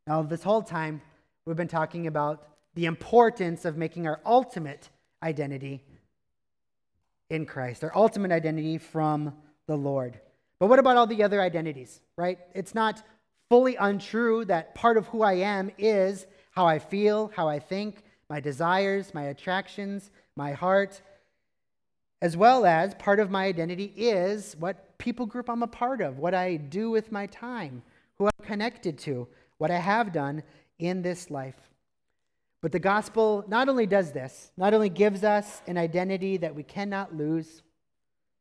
Now, 0.07 0.23
this 0.23 0.43
whole 0.43 0.63
time, 0.63 1.01
we've 1.47 1.57
been 1.57 1.69
talking 1.69 2.07
about 2.07 2.47
the 2.75 2.87
importance 2.87 3.65
of 3.65 3.77
making 3.77 4.07
our 4.07 4.21
ultimate 4.25 4.89
identity 5.23 5.83
in 7.31 7.47
Christ, 7.47 7.85
our 7.85 7.97
ultimate 7.97 8.33
identity 8.33 8.79
from 8.79 9.35
the 9.67 9.77
Lord. 9.77 10.21
But 10.59 10.69
what 10.69 10.79
about 10.79 10.97
all 10.97 11.07
the 11.07 11.23
other 11.23 11.41
identities, 11.41 12.01
right? 12.17 12.39
It's 12.55 12.75
not 12.75 13.03
fully 13.49 13.77
untrue 13.77 14.45
that 14.47 14.75
part 14.75 14.97
of 14.97 15.07
who 15.09 15.23
I 15.23 15.35
am 15.35 15.71
is 15.79 16.27
how 16.53 16.67
I 16.67 16.79
feel, 16.79 17.33
how 17.35 17.49
I 17.49 17.59
think, 17.59 18.05
my 18.29 18.41
desires, 18.41 19.13
my 19.13 19.25
attractions, 19.25 20.11
my 20.37 20.53
heart, 20.53 21.03
as 22.23 22.37
well 22.37 22.65
as 22.65 22.95
part 22.95 23.19
of 23.19 23.31
my 23.31 23.45
identity 23.47 23.93
is 23.97 24.55
what 24.59 24.97
people 24.99 25.27
group 25.27 25.51
I'm 25.51 25.63
a 25.63 25.67
part 25.67 26.01
of, 26.01 26.19
what 26.19 26.35
I 26.35 26.57
do 26.57 26.91
with 26.91 27.11
my 27.11 27.27
time, 27.27 27.83
who 28.17 28.27
I'm 28.27 28.47
connected 28.47 28.97
to, 28.99 29.27
what 29.59 29.71
I 29.71 29.79
have 29.79 30.13
done 30.13 30.43
in 30.79 31.03
this 31.03 31.31
life. 31.31 31.72
But 32.63 32.73
the 32.73 32.79
gospel 32.79 33.45
not 33.49 33.69
only 33.69 33.87
does 33.87 34.13
this, 34.13 34.53
not 34.57 34.73
only 34.73 34.89
gives 34.89 35.25
us 35.25 35.61
an 35.67 35.77
identity 35.77 36.37
that 36.39 36.55
we 36.55 36.63
cannot 36.63 37.15
lose, 37.15 37.63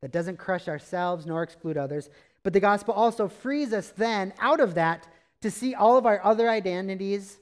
that 0.01 0.11
doesn't 0.11 0.37
crush 0.37 0.67
ourselves 0.67 1.25
nor 1.25 1.43
exclude 1.43 1.75
others. 1.77 2.09
But 2.43 2.53
the 2.53 2.59
gospel 2.59 2.93
also 2.93 3.27
frees 3.27 3.73
us 3.73 3.89
then 3.97 4.33
out 4.39 4.59
of 4.59 4.75
that 4.75 5.07
to 5.41 5.51
see 5.51 5.73
all 5.73 5.97
of 5.97 6.05
our 6.05 6.23
other 6.23 6.49
identities 6.49 7.37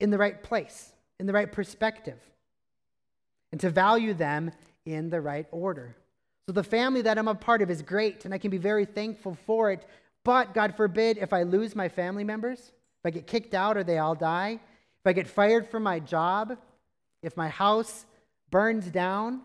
in 0.00 0.10
the 0.10 0.18
right 0.18 0.42
place, 0.42 0.92
in 1.20 1.26
the 1.26 1.32
right 1.32 1.50
perspective, 1.50 2.18
and 3.52 3.60
to 3.60 3.70
value 3.70 4.12
them 4.12 4.50
in 4.84 5.10
the 5.10 5.20
right 5.20 5.46
order. 5.52 5.96
So 6.46 6.52
the 6.52 6.64
family 6.64 7.02
that 7.02 7.18
I'm 7.18 7.28
a 7.28 7.34
part 7.34 7.62
of 7.62 7.70
is 7.70 7.82
great, 7.82 8.24
and 8.24 8.34
I 8.34 8.38
can 8.38 8.50
be 8.50 8.58
very 8.58 8.84
thankful 8.84 9.36
for 9.46 9.70
it. 9.70 9.86
But 10.24 10.54
God 10.54 10.76
forbid 10.76 11.18
if 11.18 11.32
I 11.32 11.42
lose 11.42 11.76
my 11.76 11.88
family 11.88 12.24
members, 12.24 12.58
if 12.58 13.06
I 13.06 13.10
get 13.10 13.26
kicked 13.26 13.54
out 13.54 13.76
or 13.76 13.84
they 13.84 13.98
all 13.98 14.14
die, 14.14 14.60
I 15.08 15.12
get 15.12 15.26
fired 15.26 15.66
from 15.66 15.82
my 15.82 16.00
job, 16.00 16.56
if 17.22 17.36
my 17.36 17.48
house 17.48 18.06
burns 18.50 18.86
down, 18.86 19.42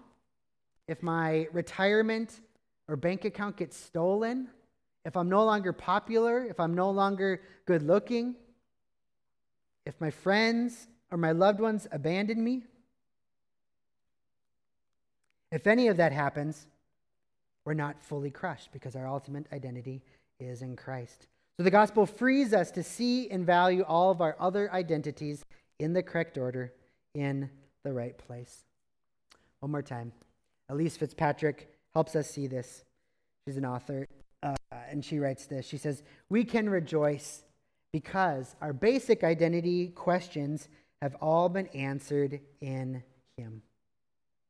if 0.88 1.02
my 1.02 1.48
retirement 1.52 2.42
or 2.88 2.96
bank 2.96 3.26
account 3.26 3.58
gets 3.58 3.78
stolen, 3.78 4.50
if 5.06 5.18
I'm 5.18 5.30
no 5.30 5.44
longer 5.44 5.74
popular, 5.74 6.46
if 6.46 6.60
I'm 6.60 6.74
no 6.74 6.92
longer 6.92 7.42
good 7.66 7.84
looking, 7.84 8.36
if 9.86 10.00
my 10.00 10.10
friends 10.10 10.88
or 11.12 11.18
my 11.18 11.32
loved 11.32 11.60
ones 11.60 11.88
abandon 11.92 12.44
me, 12.44 12.64
if 15.52 15.68
any 15.68 15.88
of 15.88 15.98
that 15.98 16.12
happens, 16.12 16.68
we're 17.66 17.74
not 17.74 18.02
fully 18.02 18.32
crushed 18.32 18.72
because 18.72 18.96
our 18.96 19.08
ultimate 19.08 19.46
identity 19.54 20.02
is 20.40 20.62
in 20.62 20.76
Christ. 20.76 21.28
So 21.58 21.64
the 21.64 21.72
gospel 21.72 22.06
frees 22.06 22.54
us 22.54 22.72
to 22.72 22.84
see 22.84 23.30
and 23.30 23.46
value 23.46 23.84
all 23.84 24.10
of 24.10 24.22
our 24.22 24.36
other 24.40 24.72
identities 24.74 25.46
in 25.80 25.94
the 25.94 26.02
correct 26.02 26.38
order, 26.38 26.74
in 27.14 27.50
the 27.84 27.94
right 27.94 28.18
place. 28.18 28.64
One 29.60 29.72
more 29.72 29.84
time. 29.84 30.12
Elyse 30.72 30.98
Fitzpatrick 30.98 31.70
helps 31.94 32.16
us 32.16 32.30
see 32.30 32.48
this. 32.48 32.84
She's 33.46 33.58
an 33.58 33.66
author, 33.66 34.08
uh, 34.42 34.56
and 34.90 35.06
she 35.06 35.20
writes 35.20 35.46
this. 35.46 35.68
She 35.68 35.78
says, 35.78 36.02
We 36.30 36.44
can 36.44 36.70
rejoice 36.70 37.44
because 37.92 38.56
our 38.60 38.74
basic 38.74 39.24
identity 39.24 39.90
questions 39.90 40.68
have 41.02 41.16
all 41.22 41.50
been 41.50 41.68
answered 41.68 42.40
in 42.62 43.04
Him, 43.38 43.62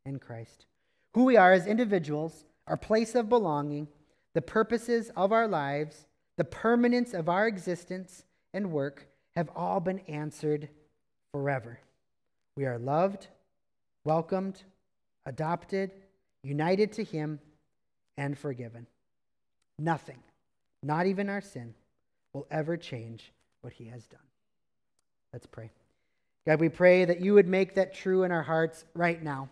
in 0.06 0.20
Christ. 0.20 0.68
Who 1.16 1.26
we 1.26 1.36
are 1.36 1.52
as 1.52 1.68
individuals, 1.68 2.46
our 2.68 2.78
place 2.78 3.14
of 3.14 3.28
belonging, 3.28 3.88
the 4.34 4.42
purposes 4.42 5.12
of 5.16 5.32
our 5.32 5.48
lives, 5.48 6.06
the 6.38 6.44
permanence 6.44 7.14
of 7.14 7.30
our 7.30 7.48
existence 7.48 8.24
and 8.54 8.72
work 8.72 9.08
have 9.36 9.50
all 9.56 9.80
been 9.80 10.00
answered 10.08 10.70
forever. 11.32 11.80
We 12.56 12.66
are 12.66 12.78
loved, 12.78 13.28
welcomed, 14.04 14.64
adopted, 15.26 15.92
united 16.44 16.92
to 16.94 17.04
Him, 17.04 17.40
and 18.18 18.38
forgiven. 18.38 18.88
Nothing, 19.80 20.20
not 20.84 21.08
even 21.08 21.30
our 21.30 21.42
sin, 21.42 21.74
will 22.34 22.48
ever 22.52 22.78
change 22.78 23.32
what 23.62 23.74
He 23.74 23.86
has 23.86 24.06
done. 24.06 24.20
Let's 25.32 25.48
pray. 25.48 25.72
God, 26.46 26.60
we 26.60 26.70
pray 26.70 27.06
that 27.06 27.22
you 27.22 27.34
would 27.34 27.48
make 27.48 27.76
that 27.76 27.94
true 27.94 28.24
in 28.24 28.32
our 28.32 28.44
hearts 28.44 28.86
right 28.94 29.22
now. 29.22 29.50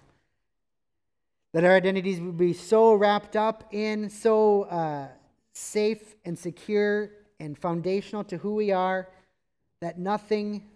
That 1.53 1.63
our 1.63 1.75
identities 1.75 2.19
would 2.19 2.38
be 2.38 2.53
so 2.53 2.93
wrapped 2.93 3.36
up 3.36 3.63
in, 3.71 4.09
so 4.09 4.63
uh, 4.63 5.07
safe 5.54 6.16
and 6.26 6.38
secure 6.38 7.12
and 7.39 7.58
foundational 7.58 8.24
to 8.26 8.38
who 8.38 8.56
we 8.56 8.72
are, 8.72 9.10
that 9.82 9.99
nothing 9.99 10.70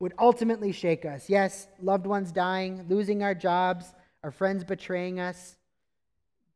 would 0.00 0.14
ultimately 0.18 0.72
shake 0.72 1.04
us. 1.04 1.28
Yes, 1.28 1.68
loved 1.80 2.06
ones 2.06 2.32
dying, 2.32 2.84
losing 2.88 3.22
our 3.22 3.34
jobs, 3.34 3.92
our 4.22 4.30
friends 4.30 4.64
betraying 4.64 5.20
us, 5.20 5.56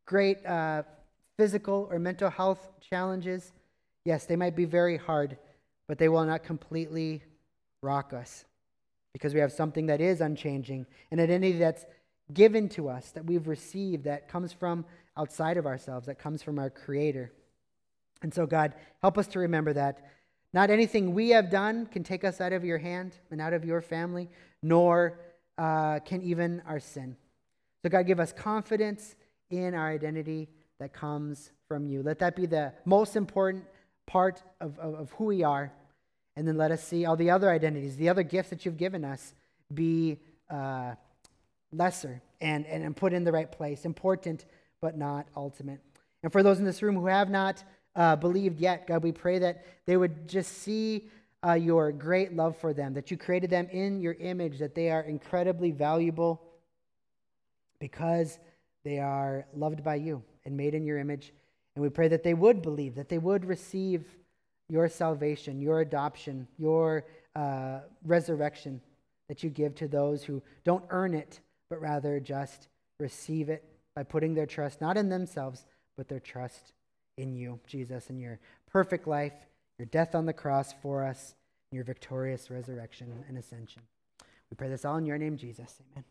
great 0.05 0.45
uh, 0.45 0.83
physical 1.37 1.89
or 1.91 1.99
mental 1.99 2.31
health 2.31 2.69
challenges. 2.81 3.53
Yes, 4.05 4.27
they 4.27 4.37
might 4.37 4.57
be 4.57 4.65
very 4.65 4.97
hard, 4.97 5.39
but 5.89 5.99
they 5.99 6.09
will 6.09 6.25
not 6.25 6.43
completely 6.43 7.23
rock 7.83 8.13
us 8.13 8.45
because 9.13 9.35
we 9.35 9.41
have 9.41 9.53
something 9.53 9.87
that 9.87 10.01
is 10.01 10.21
unchanging, 10.21 10.87
an 11.11 11.21
identity 11.21 11.59
that's 11.59 11.85
given 12.33 12.69
to 12.71 12.89
us, 12.89 13.11
that 13.11 13.25
we've 13.25 13.49
received, 13.49 14.05
that 14.05 14.29
comes 14.29 14.53
from 14.53 14.85
outside 15.17 15.57
of 15.57 15.67
ourselves, 15.67 16.07
that 16.07 16.19
comes 16.19 16.43
from 16.43 16.59
our 16.59 16.71
Creator. 16.71 17.33
And 18.23 18.33
so, 18.33 18.47
God, 18.47 18.75
help 19.01 19.19
us 19.19 19.27
to 19.29 19.39
remember 19.39 19.73
that 19.73 20.11
not 20.53 20.71
anything 20.71 21.15
we 21.15 21.31
have 21.31 21.51
done 21.51 21.87
can 21.87 22.03
take 22.03 22.25
us 22.25 22.41
out 22.41 22.53
of 22.53 22.65
your 22.65 22.79
hand 22.79 23.17
and 23.31 23.41
out 23.41 23.53
of 23.53 23.65
your 23.65 23.81
family, 23.81 24.29
nor 24.63 25.19
uh, 25.59 26.01
can 26.01 26.23
even 26.23 26.63
our 26.67 26.81
sin. 26.81 27.17
So, 27.83 27.89
God, 27.89 28.07
give 28.07 28.21
us 28.21 28.33
confidence 28.33 29.15
in 29.51 29.75
our 29.75 29.89
identity 29.89 30.49
that 30.79 30.93
comes 30.93 31.51
from 31.69 31.87
you. 31.87 32.03
Let 32.03 32.19
that 32.19 32.37
be 32.37 32.47
the 32.47 32.73
most 32.85 33.17
important 33.17 33.65
part 34.07 34.43
of, 34.61 34.79
of, 34.79 34.95
of 34.95 35.13
who 35.13 35.27
we 35.27 35.43
are. 35.45 35.73
And 36.37 36.47
then 36.47 36.57
let 36.57 36.71
us 36.71 36.83
see 36.83 37.05
all 37.05 37.17
the 37.17 37.31
other 37.31 37.51
identities, 37.51 37.97
the 37.97 38.09
other 38.09 38.23
gifts 38.23 38.51
that 38.51 38.65
you've 38.65 38.77
given 38.77 39.05
us 39.05 39.35
be 39.73 40.19
uh, 40.51 40.95
lesser 41.73 42.23
and, 42.41 42.67
and, 42.67 42.83
and 42.83 42.97
put 42.97 43.13
in 43.13 43.25
the 43.25 43.33
right 43.33 43.51
place, 43.51 43.85
important 43.85 44.47
but 44.81 44.97
not 44.97 45.27
ultimate. 45.37 45.81
And 46.23 46.33
for 46.33 46.43
those 46.43 46.59
in 46.59 46.65
this 46.65 46.83
room 46.83 46.97
who 46.97 47.07
have 47.07 47.31
not 47.31 47.63
uh, 47.97 48.17
believed 48.17 48.61
yet, 48.61 48.87
God, 48.87 49.03
we 49.03 49.13
pray 49.13 49.39
that 49.39 49.65
they 49.87 49.97
would 49.97 50.29
just 50.29 50.59
see 50.59 51.09
uh, 51.47 51.55
your 51.55 51.91
great 51.93 52.35
love 52.35 52.57
for 52.57 52.73
them, 52.73 52.95
that 52.95 53.11
you 53.11 53.17
created 53.17 53.51
them 53.51 53.69
in 53.71 54.01
your 54.01 54.15
image, 54.15 54.59
that 54.59 54.75
they 54.75 54.91
are 54.91 55.03
incredibly 55.03 55.71
valuable 55.71 56.43
because 57.79 58.39
they 58.85 58.99
are 58.99 59.47
loved 59.55 59.83
by 59.83 59.95
you 59.97 60.23
and 60.45 60.57
made 60.57 60.75
in 60.75 60.85
your 60.85 60.99
image. 60.99 61.33
And 61.75 61.83
we 61.83 61.89
pray 61.89 62.09
that 62.09 62.23
they 62.23 62.35
would 62.35 62.63
believe, 62.63 62.95
that 62.95 63.09
they 63.09 63.19
would 63.19 63.45
receive 63.45 64.05
your 64.69 64.89
salvation, 64.89 65.61
your 65.61 65.81
adoption, 65.81 66.47
your 66.59 67.07
uh, 67.35 67.81
resurrection 68.05 68.81
that 69.29 69.43
you 69.43 69.51
give 69.51 69.75
to 69.77 69.89
those 69.89 70.23
who 70.23 70.43
don't 70.65 70.85
earn 70.91 71.15
it, 71.15 71.41
but 71.69 71.81
rather 71.81 72.21
just 72.21 72.69
receive 72.99 73.49
it 73.49 73.65
by 73.95 74.03
putting 74.03 74.35
their 74.35 74.47
trust 74.47 74.81
not 74.81 74.97
in 74.97 75.09
themselves, 75.09 75.65
but 75.97 76.09
their 76.09 76.21
trust 76.21 76.73
in 77.21 77.35
you, 77.35 77.61
Jesus, 77.67 78.11
in 78.11 78.19
your 78.19 78.39
perfect 78.71 79.07
life, 79.07 79.35
your 79.79 79.87
death 79.87 80.15
on 80.15 80.27
the 80.27 80.33
cross 80.33 80.75
for 80.83 81.05
us, 81.05 81.35
your 81.73 81.85
victorious 81.85 82.51
resurrection 82.51 83.25
and 83.29 83.39
ascension. 83.39 83.83
We 84.51 84.57
pray 84.57 84.69
this 84.69 84.85
all 84.85 84.97
in 84.97 85.07
your 85.07 85.19
name, 85.19 85.37
Jesus. 85.37 85.81
Amen. 85.93 86.05